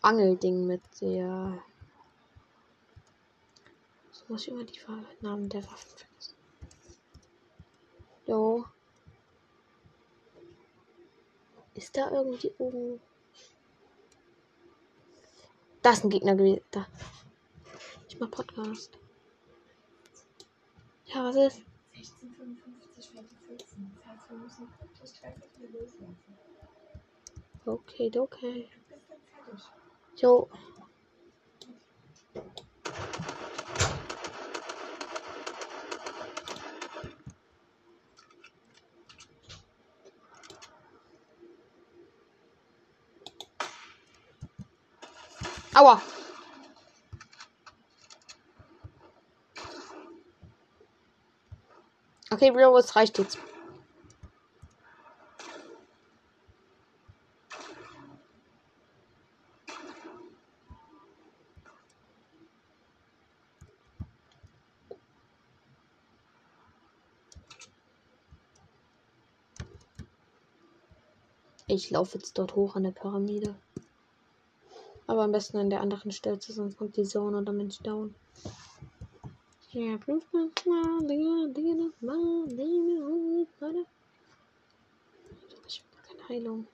Angelding 0.00 0.66
mit 0.66 0.82
der. 1.00 1.62
So 4.10 4.24
muss 4.28 4.42
ich 4.42 4.48
immer 4.48 4.64
die 4.64 4.80
Namen 5.20 5.48
der 5.48 5.62
Waffen 5.64 5.98
vergessen. 5.98 6.34
Jo. 8.26 8.64
Ist 11.74 11.96
da 11.96 12.10
irgendwie 12.10 12.52
oben? 12.58 13.00
Da 15.82 15.92
ist 15.92 16.04
ein 16.04 16.10
Gegner 16.10 16.34
gewesen. 16.34 16.62
Da. 16.70 16.86
Ich 18.08 18.18
mach 18.18 18.30
Podcast. 18.30 18.98
Ja, 21.06 21.24
was 21.24 21.36
ist? 21.36 21.62
1655 21.94 24.01
Feld 24.32 24.50
14. 24.50 24.68
Das 25.00 25.00
heißt, 25.00 25.00
wir 25.00 25.00
müssen 25.00 25.20
drei 25.20 25.32
Viertel 25.32 25.72
loslaufen. 25.72 26.38
Okay, 27.66 28.10
okay. 28.18 28.68
Jo. 30.16 30.48
Aua. 45.74 46.00
Okay, 52.30 52.50
Bro, 52.50 52.78
es 52.78 52.94
reicht 52.96 53.18
jetzt. 53.18 53.38
Ich 71.66 71.90
laufe 71.90 72.18
jetzt 72.18 72.38
dort 72.38 72.56
hoch 72.56 72.76
an 72.76 72.84
der 72.84 72.90
Pyramide. 72.90 73.54
Aber 75.06 75.22
am 75.22 75.32
besten 75.32 75.58
an 75.58 75.70
der 75.70 75.80
anderen 75.80 76.12
Stelle, 76.12 76.38
sonst 76.40 76.76
kommt 76.76 76.96
die 76.96 77.04
Zone 77.04 77.36
und 77.36 77.46
dann 77.46 77.58
bin 77.58 77.68
ich 77.68 77.78
down. 77.78 78.14
Man 79.72 80.00
Digga, 82.48 83.46
Leute. 83.60 83.86
Ich 85.66 85.82
hab 85.82 86.08
keine 86.08 86.28
Heilung. 86.28 86.66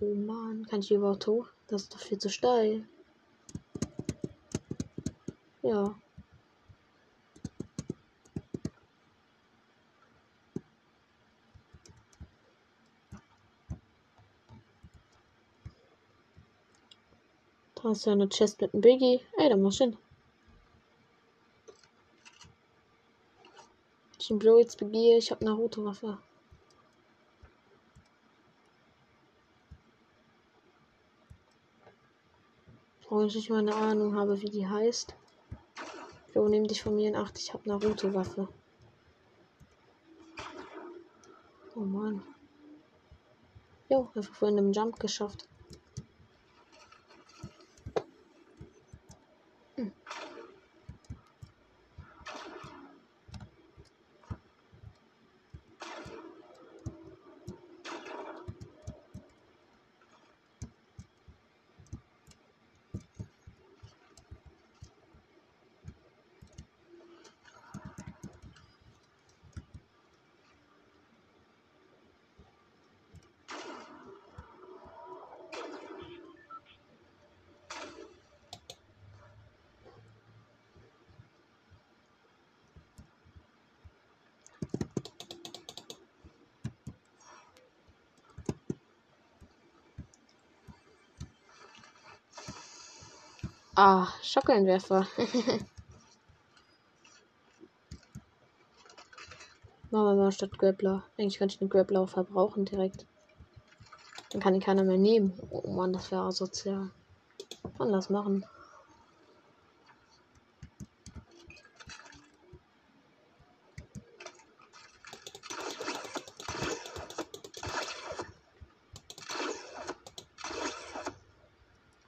Oh 0.00 0.14
Mann, 0.14 0.66
kann 0.66 0.80
ich 0.80 0.92
überhaupt 0.92 1.26
hoch? 1.26 1.48
Das 1.66 1.82
ist 1.82 1.94
doch 1.94 2.00
viel 2.00 2.18
zu 2.18 2.28
steil. 2.28 2.86
Ja. 5.62 5.98
Ist 17.90 18.04
ja 18.04 18.12
eine 18.12 18.28
Chest 18.28 18.60
mit 18.60 18.74
einem 18.74 18.82
Biggie. 18.82 19.20
Ey, 19.38 19.48
da 19.48 19.56
muss 19.56 19.78
hin. 19.78 19.96
Ich 24.18 24.28
den 24.28 24.38
Bro 24.38 24.58
jetzt 24.58 24.76
begehe, 24.76 25.16
ich 25.16 25.30
habe 25.30 25.40
eine 25.40 25.52
rote 25.54 25.82
Waffe. 25.84 26.18
Wo 33.08 33.22
ich 33.22 33.34
nicht 33.34 33.48
mal 33.48 33.60
eine 33.60 33.74
Ahnung 33.74 34.14
habe, 34.14 34.38
wie 34.42 34.50
die 34.50 34.68
heißt. 34.68 35.14
Bro, 36.34 36.48
nimm 36.50 36.66
dich 36.66 36.82
von 36.82 36.94
mir 36.94 37.08
in 37.08 37.16
Acht, 37.16 37.38
ich 37.38 37.54
habe 37.54 37.64
eine 37.64 37.82
rote 37.82 38.12
Waffe. 38.12 38.48
Oh 41.74 41.80
Mann. 41.80 42.22
Jo, 43.88 44.10
einfach 44.14 44.34
vorhin 44.34 44.58
einen 44.58 44.72
Jump 44.74 45.00
geschafft. 45.00 45.48
Ah, 93.80 94.08
Schockeinwerfer. 94.24 95.06
Machen 99.92 100.04
wir 100.04 100.14
mal 100.16 100.32
statt 100.32 100.58
Grappler. 100.58 101.04
Eigentlich 101.16 101.38
könnte 101.38 101.52
ich 101.52 101.60
den 101.60 101.68
Grappler 101.68 102.00
auch 102.00 102.08
verbrauchen 102.08 102.64
direkt. 102.64 103.06
Dann 104.30 104.40
kann 104.40 104.56
ihn 104.56 104.60
keiner 104.60 104.82
mehr 104.82 104.96
nehmen. 104.98 105.38
Oh 105.50 105.70
Mann, 105.70 105.92
das 105.92 106.10
wäre 106.10 106.22
asozial. 106.22 106.90
Kann 107.76 107.92
das 107.92 108.10
machen. 108.10 108.44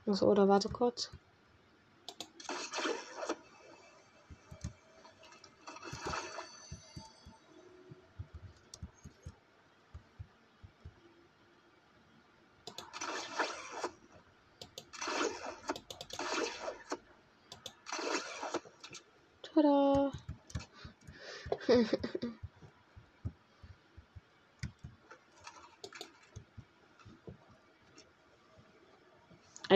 Also, 0.05 0.27
oder 0.27 0.49
warte 0.49 0.69
kurz. 0.69 1.13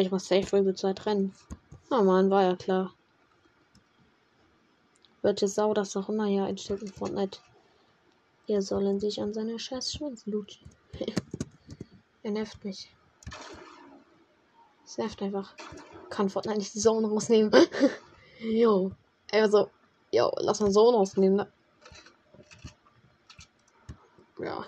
Ich 0.05 0.11
muss 0.11 0.29
safe 0.29 0.55
Rabbit 0.55 0.77
Zeit 0.77 1.07
rennen. 1.07 1.33
Oh 1.91 2.03
man, 2.03 2.29
war 2.29 2.43
ja 2.43 2.57
klar. 2.57 2.93
Welche 5.23 5.49
Sau 5.49 5.73
das 5.73 5.97
auch 5.97 6.11
immer 6.11 6.27
hier 6.27 6.45
einstellt 6.45 6.83
in 6.83 6.93
Fortnite. 6.93 7.39
Ihr 8.47 8.61
sollen 8.61 9.01
sich 9.01 9.23
an 9.23 9.33
seine 9.33 9.59
scheiß 9.59 9.95
Schwanz 9.95 10.27
lutschen. 10.27 10.69
er 12.23 12.31
nervt 12.33 12.63
mich. 12.67 12.95
Es 14.85 14.99
nervt 14.99 15.23
einfach. 15.23 15.55
Kann 16.11 16.29
Fortnite 16.29 16.59
nicht 16.59 16.75
die 16.75 16.81
Zone 16.81 17.09
rausnehmen. 17.09 17.51
jo. 18.41 18.93
Also, 19.33 19.71
jo, 20.13 20.31
lass 20.37 20.61
mal 20.61 20.71
Zone 20.71 20.99
rausnehmen, 20.99 21.37
ne? 21.37 21.53
Ja. 24.39 24.67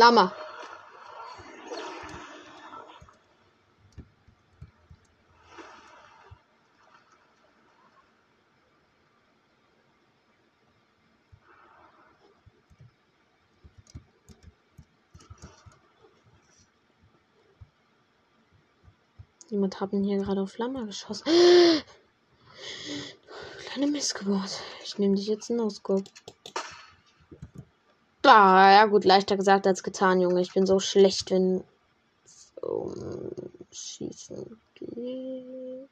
Lama. 0.00 0.32
Jemand 19.50 19.80
hat 19.80 19.90
hier 19.90 20.16
gerade 20.16 20.40
auf 20.40 20.52
Flamme 20.52 20.86
geschossen. 20.86 21.24
Kleine 23.66 23.86
Missgeburt. 23.86 24.62
Ich 24.82 24.96
nehme 24.96 25.16
dich 25.16 25.26
jetzt 25.26 25.50
in 25.50 25.56
No-Scope. 25.56 26.04
Ah, 28.32 28.70
ja 28.70 28.86
gut, 28.86 29.04
leichter 29.04 29.36
gesagt 29.36 29.66
als 29.66 29.82
getan, 29.82 30.20
Junge. 30.20 30.40
Ich 30.40 30.52
bin 30.54 30.64
so 30.64 30.78
schlecht, 30.78 31.32
wenn 31.32 31.64
es 32.24 32.52
um 32.62 32.94
Schießen 33.72 34.60
geht. 34.74 35.88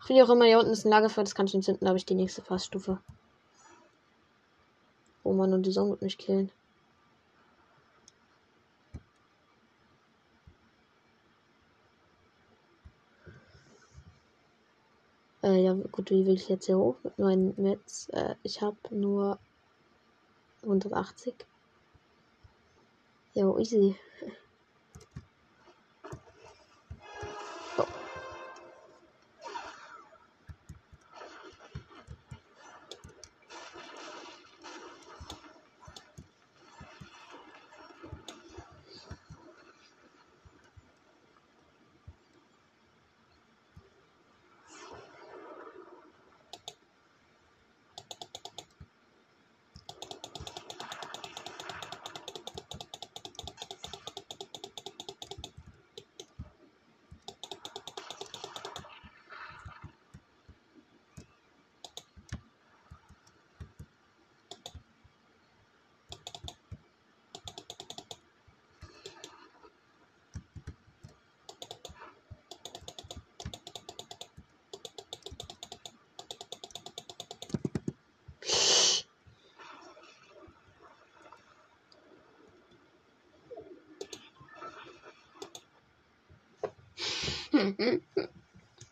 Ach, 0.00 0.08
wie 0.08 0.22
auch 0.22 0.30
immer, 0.30 0.44
hier 0.44 0.60
unten 0.60 0.70
ist 0.70 0.84
ein 0.84 0.90
Lagerfeuer, 0.90 1.24
das 1.24 1.34
kann 1.34 1.46
ich 1.46 1.54
entzünden, 1.56 1.88
habe 1.88 1.98
ich 1.98 2.06
die 2.06 2.14
nächste 2.14 2.42
Fassstufe. 2.42 3.00
Oh 5.24 5.32
Mann, 5.32 5.52
und 5.52 5.66
die 5.66 5.72
Sonne 5.72 5.90
wird 5.90 6.02
mich 6.02 6.16
killen. 6.16 6.52
Äh, 15.42 15.64
ja, 15.64 15.72
gut, 15.72 16.10
wie 16.10 16.24
will 16.24 16.34
ich 16.34 16.48
jetzt 16.48 16.66
hier 16.66 16.78
hoch 16.78 16.98
mit 17.02 17.18
meinem 17.18 17.54
Netz? 17.56 18.08
Äh, 18.12 18.36
ich 18.44 18.62
habe 18.62 18.76
nur 18.90 19.40
180. 20.64 21.46
Jo, 23.34 23.58
easy. 23.60 23.96
So. 27.76 27.86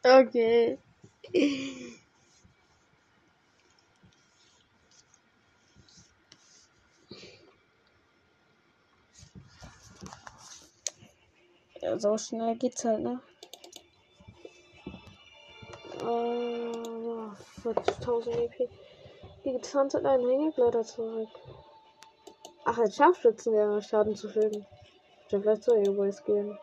Okay. 0.05 0.79
Ja, 11.81 11.99
so 11.99 12.16
schnell 12.16 12.57
geht's 12.57 12.85
halt, 12.85 13.01
ne? 13.01 13.20
Ja, 16.01 17.37
40.000 17.64 18.31
EP. 18.31 18.70
Die 19.45 19.53
Getanz 19.53 19.95
hat 19.95 20.05
einen 20.07 20.29
Hängegleiter 20.29 20.85
zurück. 20.85 21.29
Ach, 22.64 22.79
als 22.79 22.97
Scharfschützenjäger 22.97 23.83
Schaden 23.83 24.14
zufügen. 24.14 24.64
Ich 25.29 25.37
vielleicht 25.41 25.64
zu 25.64 25.75
Airways 25.75 26.25
gehen. 26.25 26.57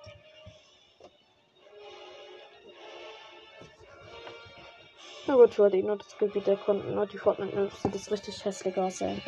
Ich 5.48 5.58
wollte 5.58 5.78
eh 5.78 5.84
nur 5.84 5.96
das 5.96 6.18
Gebiet 6.18 6.48
erkunden 6.50 6.98
und 6.98 7.14
die 7.14 7.18
Fortnite 7.18 7.70
sieht 7.82 7.96
das 7.96 8.12
richtig 8.12 8.44
hässlich 8.44 8.78
aus, 8.78 9.00
ey. 9.00 9.22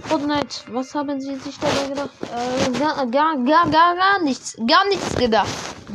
Fortnite, 0.00 0.64
was 0.72 0.94
haben 0.94 1.20
Sie 1.20 1.36
sich 1.36 1.56
dabei 1.58 1.88
gedacht? 1.88 2.10
Äh, 2.22 2.70
gar, 2.78 3.06
gar, 3.06 3.36
gar, 3.44 3.70
gar, 3.70 3.94
gar 3.94 4.22
nichts. 4.22 4.56
Gar 4.66 4.88
nichts 4.88 5.14
gedacht. 5.14 5.48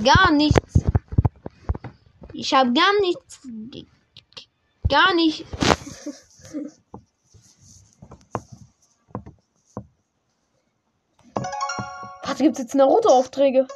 Gar 0.04 0.32
nichts. 0.32 0.84
Ich 2.32 2.54
habe 2.54 2.72
gar 2.72 3.00
nichts. 3.02 3.42
Gar 4.88 5.14
nicht. 5.14 5.46
Warte, 12.24 12.44
gibt's 12.44 12.60
jetzt 12.60 12.76
Naruto-Aufträge? 12.76 13.68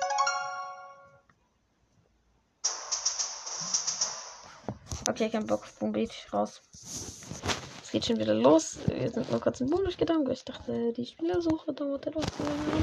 Okay, 5.24 5.32
kein 5.32 5.48
Bock. 5.48 5.64
Boom, 5.80 5.94
Beach, 5.94 6.28
raus. 6.34 6.62
Es 6.74 7.92
geht 7.92 8.06
schon 8.06 8.20
wieder 8.20 8.34
los. 8.34 8.78
Wir 8.88 9.10
sind 9.10 9.32
nur 9.32 9.40
kurz 9.40 9.62
im 9.62 9.70
Boom 9.70 9.82
durchgegangen. 9.86 10.30
Ich 10.30 10.44
dachte, 10.44 10.92
die 10.92 11.06
Spielersuche 11.06 11.72
dauert 11.72 12.06
etwas. 12.06 12.26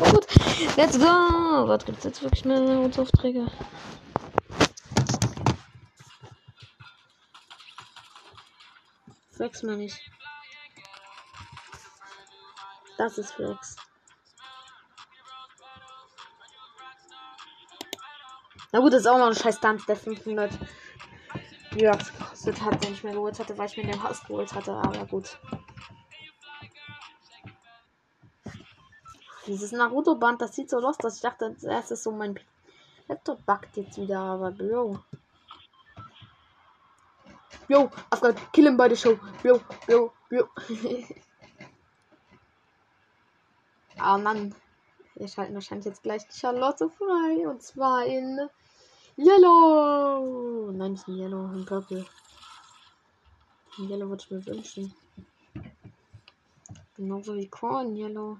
Aber 0.01 0.11
gut, 0.11 0.27
let's 0.79 0.99
go. 0.99 1.05
Was 1.05 1.85
gibt's 1.85 2.05
jetzt 2.05 2.23
wirklich 2.23 2.47
mehr 2.47 2.61
Naruto-Aufträge? 2.61 3.47
Flex 9.33 9.63
mal 9.63 9.77
nicht. 9.77 10.01
Das 12.97 13.19
ist 13.19 13.33
Flex. 13.33 13.77
Na 18.73 18.81
gut, 18.81 18.95
das 18.95 19.01
ist 19.01 19.07
auch 19.07 19.19
noch 19.19 19.27
ein 19.27 19.35
scheiß 19.35 19.61
Tanz, 19.61 19.85
der 19.85 19.97
500 19.97 20.51
ja, 21.77 21.97
gekostet 22.45 22.65
hat, 22.65 22.83
den 22.83 22.93
ich 22.93 23.05
mir 23.05 23.13
geholt 23.13 23.39
hatte, 23.39 23.57
weil 23.59 23.67
ich 23.67 23.77
mir 23.77 23.85
den 23.87 24.03
Haus 24.03 24.23
geholt 24.25 24.53
hatte, 24.55 24.73
aber 24.73 25.07
gut. 25.07 25.39
Dieses 29.47 29.73
Naruto-Band, 29.73 30.41
das 30.41 30.55
sieht 30.55 30.71
so 30.71 30.81
los, 30.81 30.97
dass 30.99 31.17
ich 31.17 31.23
dachte, 31.23 31.57
das 31.61 31.91
ist 31.91 32.03
so 32.03 32.13
mein 32.13 32.39
Laptop 33.09 33.45
backt 33.45 33.77
jetzt 33.77 33.99
wieder, 33.99 34.21
aber 34.21 34.53
Bro. 34.53 35.01
Yo, 37.69 37.91
Afghan, 38.11 38.35
kill 38.53 38.67
him 38.67 38.77
by 38.77 38.89
the 38.89 38.97
show. 38.97 39.19
Yo, 39.43 39.61
yo, 39.89 40.13
yo. 40.31 40.49
ah 43.99 44.19
Mann. 44.19 44.55
Wir 45.15 45.29
schalten 45.29 45.55
wahrscheinlich 45.55 45.87
jetzt 45.87 46.03
gleich 46.03 46.23
Charlotte 46.31 46.89
frei. 46.89 47.47
Und 47.47 47.63
zwar 47.63 48.05
in 48.07 48.49
Yellow. 49.17 50.73
Nein, 50.73 50.93
nicht 50.93 51.07
in 51.07 51.19
Yellow, 51.19 51.53
in 51.53 51.65
Purple. 51.65 52.07
In 53.81 53.89
Yellow 53.89 54.11
würde 54.11 54.23
ich 54.23 54.31
mir 54.31 54.47
wünschen. 54.47 54.95
Genauso 56.97 57.35
wie 57.35 57.49
Corn 57.49 57.97
Yellow. 57.97 58.39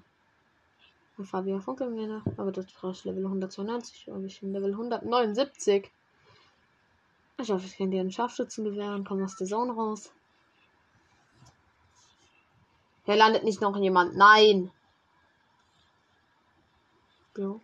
Und 1.17 1.25
Fabian 1.25 1.61
Funkelmänner. 1.61 2.23
Aber 2.37 2.51
das 2.51 2.67
brauche 2.67 2.91
ich 2.91 3.03
Level 3.05 3.25
192. 3.25 4.07
Und 4.09 4.25
ich 4.25 4.39
bin 4.39 4.53
Level 4.53 4.71
179. 4.71 5.91
Ich 7.39 7.49
hoffe, 7.49 7.65
ich 7.65 7.75
kann 7.75 7.89
dir 7.89 8.01
einen 8.01 8.11
Scharfschützengewehr 8.11 8.93
und 8.93 9.07
komme 9.07 9.23
aus 9.23 9.35
der 9.35 9.47
Zone 9.47 9.73
raus. 9.73 10.11
Hier 13.05 13.15
landet 13.15 13.43
nicht 13.43 13.61
noch 13.61 13.75
jemand. 13.77 14.15
Nein. 14.15 14.71
Jo. 17.35 17.59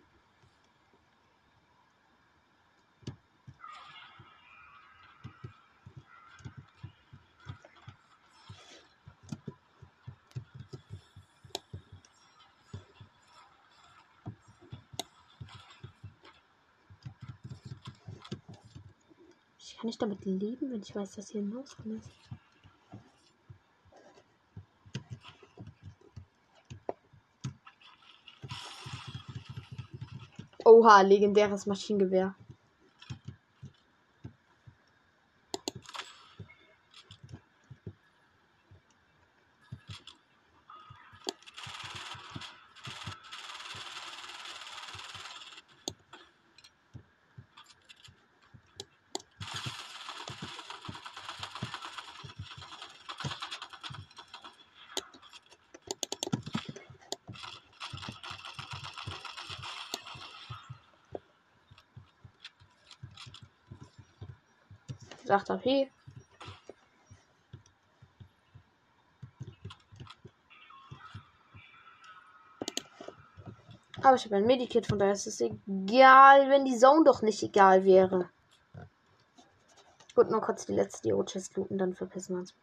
Kann 19.77 19.87
nicht 19.87 20.01
damit 20.01 20.25
leben, 20.25 20.71
wenn 20.71 20.81
ich 20.81 20.95
weiß, 20.95 21.15
dass 21.15 21.29
hier 21.29 21.41
ein 21.41 21.53
Haus 21.55 21.75
drin 21.77 21.97
ist. 21.97 22.09
Oha, 30.65 31.01
legendäres 31.01 31.65
Maschinengewehr. 31.65 32.35
Sagt 65.27 65.51
AP. 65.51 65.89
Aber 74.01 74.15
ich 74.15 74.23
habe 74.23 74.37
ein 74.37 74.45
Medikit, 74.45 74.87
von 74.87 74.99
daher 74.99 75.11
ist 75.11 75.27
es 75.27 75.41
egal, 75.41 76.49
wenn 76.49 76.63
die 76.63 76.77
Zone 76.77 77.03
doch 77.03 77.21
nicht 77.21 77.43
egal 77.43 77.83
wäre. 77.83 78.29
Gut, 80.15 80.31
nur 80.31 80.39
kurz 80.39 80.65
die 80.65 80.73
letzte 80.73 81.09
Dio-Chest 81.09 81.57
looten, 81.57 81.77
dann 81.77 81.93
verpissen 81.93 82.35
wir 82.35 82.39
uns. 82.39 82.53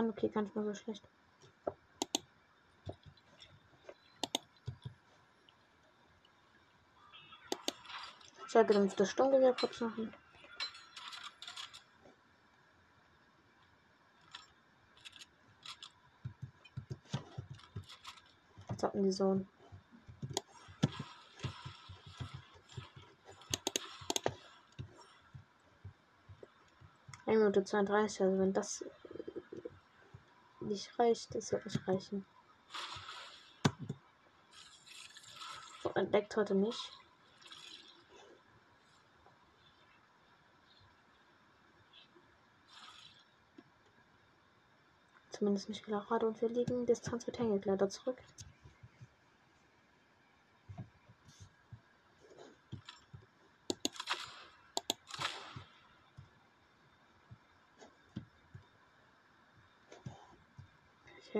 Pumpgun, 0.00 0.10
okay, 0.10 0.28
gar 0.28 0.42
nicht 0.42 0.56
mal 0.56 0.64
so 0.64 0.74
schlecht. 0.74 1.06
Sollte 8.48 8.74
dann 8.74 8.92
das 8.96 9.10
Sturmgewehr 9.10 9.54
kurz 9.54 9.80
machen. 9.80 10.12
Hatten 18.82 19.04
die 19.04 19.10
Zone. 19.10 19.46
Eine 27.26 27.36
Minute 27.38 27.62
32, 27.62 28.22
also 28.22 28.38
wenn 28.38 28.52
das 28.54 28.82
nicht 30.70 30.98
reicht, 30.98 31.34
das 31.34 31.52
wird 31.52 31.66
nicht 31.66 31.86
reichen. 31.86 32.24
So, 35.82 35.90
entdeckt 35.90 36.36
heute 36.36 36.54
nicht. 36.54 36.80
Zumindest 45.30 45.68
nicht 45.68 45.84
gerade 45.84 46.26
und 46.26 46.40
wir 46.40 46.50
liegen 46.50 46.86
Distanz 46.86 47.26
mit 47.26 47.38
Hängekleider 47.38 47.88
zurück. 47.88 48.22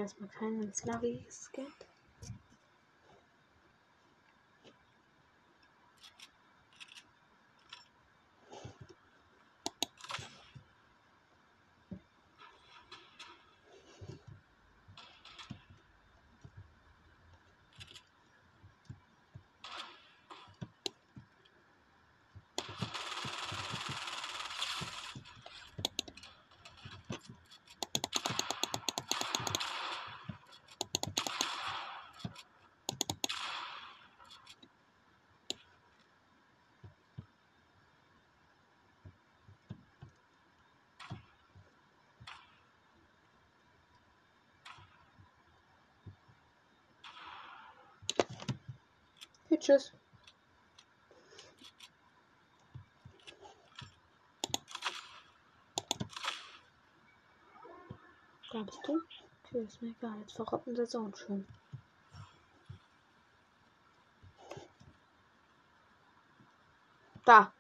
Erstmal 0.01 0.31
keinen 0.31 0.73
Slavi 0.75 1.25
tschüss. 49.61 49.93
Da 58.53 58.65
du? 58.85 59.01
Okay, 59.45 59.65
ist 59.65 59.81
mir 59.81 59.91
egal. 59.91 60.19
Jetzt 60.21 60.35
verrotten 60.35 60.75
sie 60.75 60.89
Zone 60.89 61.17
schön. 61.17 61.47
Da. 67.25 67.53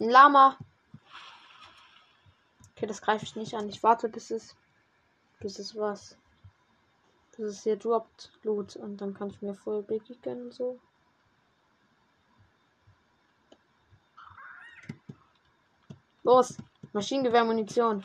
Ein 0.00 0.10
Lama. 0.10 0.58
Okay, 2.72 2.86
das 2.86 3.02
greife 3.02 3.24
ich 3.24 3.36
nicht 3.36 3.54
an. 3.54 3.68
Ich 3.68 3.82
warte, 3.82 4.08
bis 4.08 4.30
es. 4.30 4.56
Bis 5.40 5.58
es 5.58 5.76
was. 5.76 6.16
Bis 7.36 7.50
es 7.50 7.62
hier 7.62 7.76
droppt. 7.76 8.32
Loot. 8.42 8.76
Und 8.76 9.00
dann 9.00 9.14
kann 9.14 9.30
ich 9.30 9.40
mir 9.42 9.54
voll 9.54 9.82
Biggie 9.82 10.18
gönnen 10.22 10.46
und 10.46 10.54
so. 10.54 10.78
Los! 16.24 16.56
Maschinengewehr, 16.92 17.44
Munition. 17.44 18.04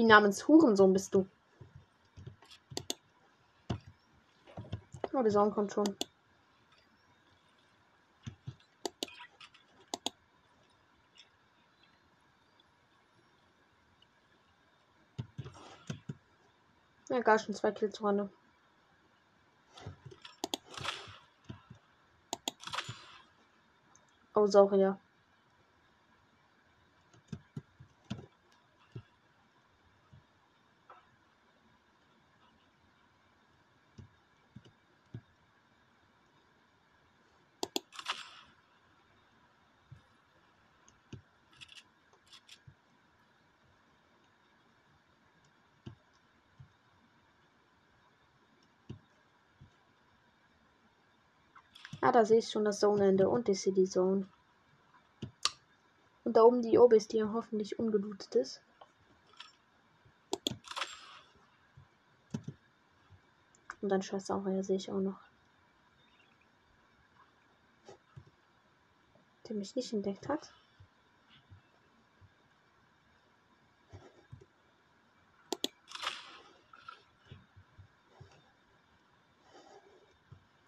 Mistvieh 0.00 0.14
namens 0.14 0.48
Hurensohn 0.48 0.94
bist 0.94 1.14
du. 1.14 1.26
Oh, 5.12 5.22
die 5.22 5.30
Sonne 5.30 5.50
kommt 5.50 5.72
schon. 5.72 5.94
Ja, 17.10 17.20
gar 17.20 17.38
schon 17.38 17.54
zwei 17.54 17.72
Kills 17.72 18.00
Runde. 18.00 18.30
Oh, 24.34 24.46
Saurier. 24.46 24.98
Ah, 52.10 52.12
da 52.12 52.24
sehe 52.24 52.38
ich 52.38 52.50
schon 52.50 52.64
das 52.64 52.80
Zone-Ende 52.80 53.28
und 53.28 53.46
die 53.46 53.54
City 53.54 53.84
Zone. 53.84 54.26
Und 56.24 56.36
da 56.36 56.42
oben 56.42 56.60
die 56.60 56.76
Obis, 56.76 57.06
die 57.06 57.22
hoffentlich 57.22 57.78
ungelootet 57.78 58.34
ist. 58.34 58.60
Und 63.80 63.90
dann 63.90 64.02
scheiß 64.02 64.26
Saurier 64.26 64.64
sehe 64.64 64.74
ich 64.74 64.90
auch 64.90 64.98
noch. 64.98 65.20
Der 69.48 69.54
mich 69.54 69.76
nicht 69.76 69.92
entdeckt 69.92 70.28
hat. 70.28 70.52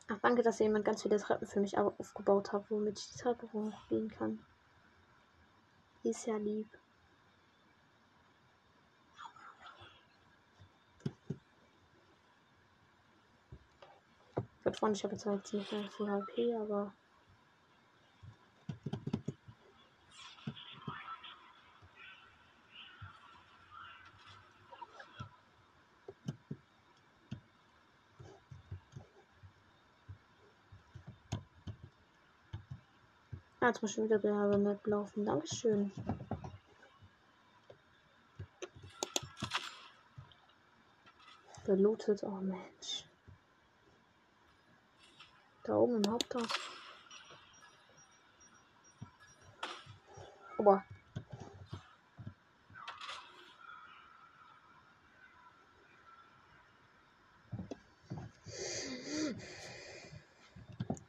Ach, 0.06 0.21
danke, 0.32 0.42
dass 0.42 0.60
jemand 0.60 0.86
ganz 0.86 1.02
viele 1.02 1.18
Treppen 1.18 1.46
für 1.46 1.60
mich 1.60 1.76
au- 1.76 1.92
aufgebaut 1.98 2.52
hat, 2.54 2.70
womit 2.70 2.98
ich 2.98 3.10
die 3.12 3.18
Treppe 3.18 3.52
hochgehen 3.52 4.08
kann. 4.08 4.38
Ist 6.02 6.26
ja 6.26 6.36
lieb. 6.38 6.68
Würde 14.62 14.78
freuen, 14.78 14.94
ich 14.94 15.04
habe 15.04 15.12
jetzt 15.14 15.26
halt 15.26 15.52
nicht 15.52 15.70
mehr 15.70 15.90
viel 15.90 16.10
HP, 16.10 16.54
aber. 16.54 16.94
Ah, 33.62 33.68
jetzt 33.68 33.80
muss 33.80 33.96
wieder 33.96 34.18
der 34.18 34.34
Map 34.58 34.84
laufen. 34.88 35.24
Dankeschön. 35.24 35.92
Gelootet, 41.64 42.24
oh 42.24 42.40
Mensch. 42.40 43.04
Da 45.62 45.76
oben 45.76 46.02
im 46.02 46.10
Haupthaus. 46.10 46.48
Ober. 50.58 50.84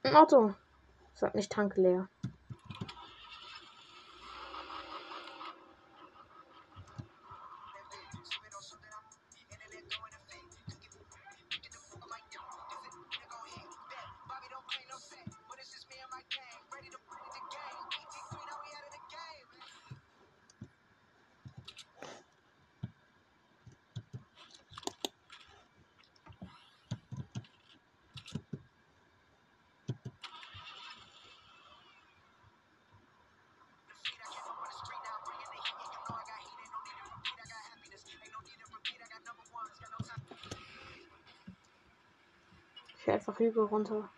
Ein 0.04 0.16
Auto. 0.16 0.54
Sag 1.16 1.34
nicht 1.34 1.52
Tank 1.52 1.78
leer. 1.78 2.08
Hügel 43.54 43.66
runter. 43.66 44.10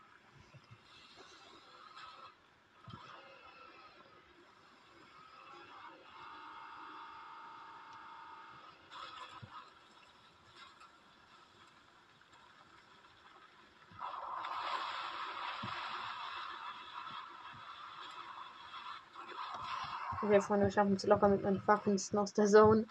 Okay, 20.22 20.42
Freunde, 20.42 20.66
wir 20.66 20.72
schaffen 20.72 20.96
es 20.96 21.06
locker 21.06 21.28
mit 21.28 21.44
meinen 21.44 21.62
Waffen 21.68 22.00
aus 22.18 22.34
der 22.34 22.48
Zone. 22.48 22.88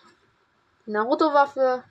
Naruto-Waffe. 0.87 1.83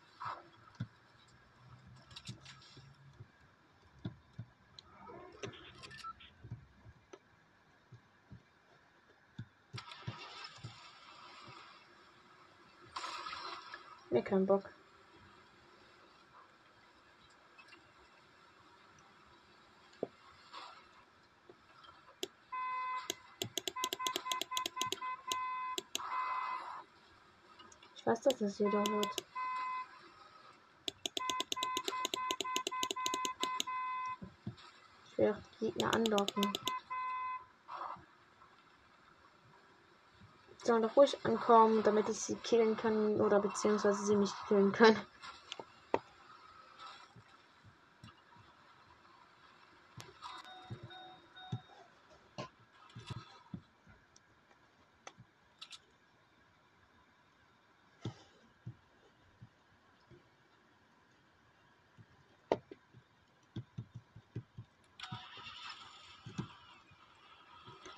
Mir 14.13 14.21
keinen 14.43 14.45
Bock. 14.45 14.69
Ich 27.95 28.05
weiß, 28.05 28.21
dass 28.21 28.41
es 28.41 28.59
jeder 28.59 28.83
hört. 28.83 29.23
Ich 35.05 35.17
will 35.17 35.31
auch 35.31 35.37
die 35.59 35.65
Gegner 35.65 35.95
anlocken. 35.95 36.72
Sollen 40.65 40.81
doch 40.81 40.95
ruhig 40.95 41.17
ankommen, 41.23 41.83
damit 41.83 42.09
ich 42.09 42.19
sie 42.19 42.35
killen 42.37 42.77
kann 42.77 43.21
oder 43.21 43.39
beziehungsweise 43.39 44.03
sie 44.03 44.15
mich 44.15 44.31
killen 44.47 44.71
können. 44.71 44.97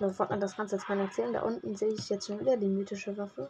Bevor 0.07 0.29
man 0.29 0.39
das 0.39 0.55
Ganze 0.55 0.75
jetzt 0.75 0.87
mal 0.87 0.99
erzählen, 0.99 1.33
da 1.33 1.41
unten 1.41 1.75
sehe 1.75 1.91
ich 1.91 2.09
jetzt 2.09 2.27
schon 2.27 2.39
wieder 2.39 2.57
die 2.57 2.67
mythische 2.67 3.17
Waffe. 3.17 3.49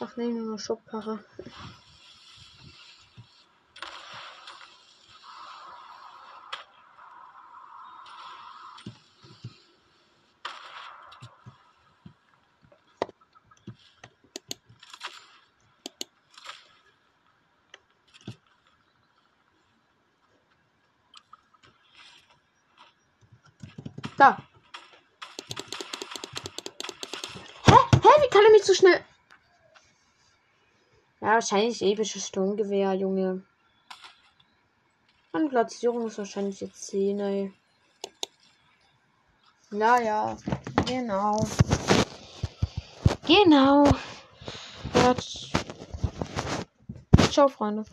Ach 0.00 0.16
nee, 0.16 0.30
nur 0.30 0.58
Schubkarre. 0.58 1.20
Da. 24.20 24.36
Hä? 27.66 27.78
Hä? 28.04 28.10
Wie 28.20 28.28
kann 28.28 28.44
er 28.44 28.52
mich 28.52 28.64
so 28.64 28.74
schnell. 28.74 29.02
Ja, 31.22 31.28
wahrscheinlich 31.28 31.80
episches 31.80 32.26
Sturmgewehr, 32.28 32.92
Junge. 32.92 33.42
Und 35.32 35.48
Platzierung 35.48 36.06
ist 36.06 36.18
wahrscheinlich 36.18 36.60
jetzt 36.60 36.88
10, 36.88 37.20
ey. 37.20 37.52
Naja, 39.70 40.36
genau. 40.84 41.40
Genau. 43.26 43.84
Ja, 44.96 45.14
ciao, 47.30 47.48
Freunde. 47.48 47.86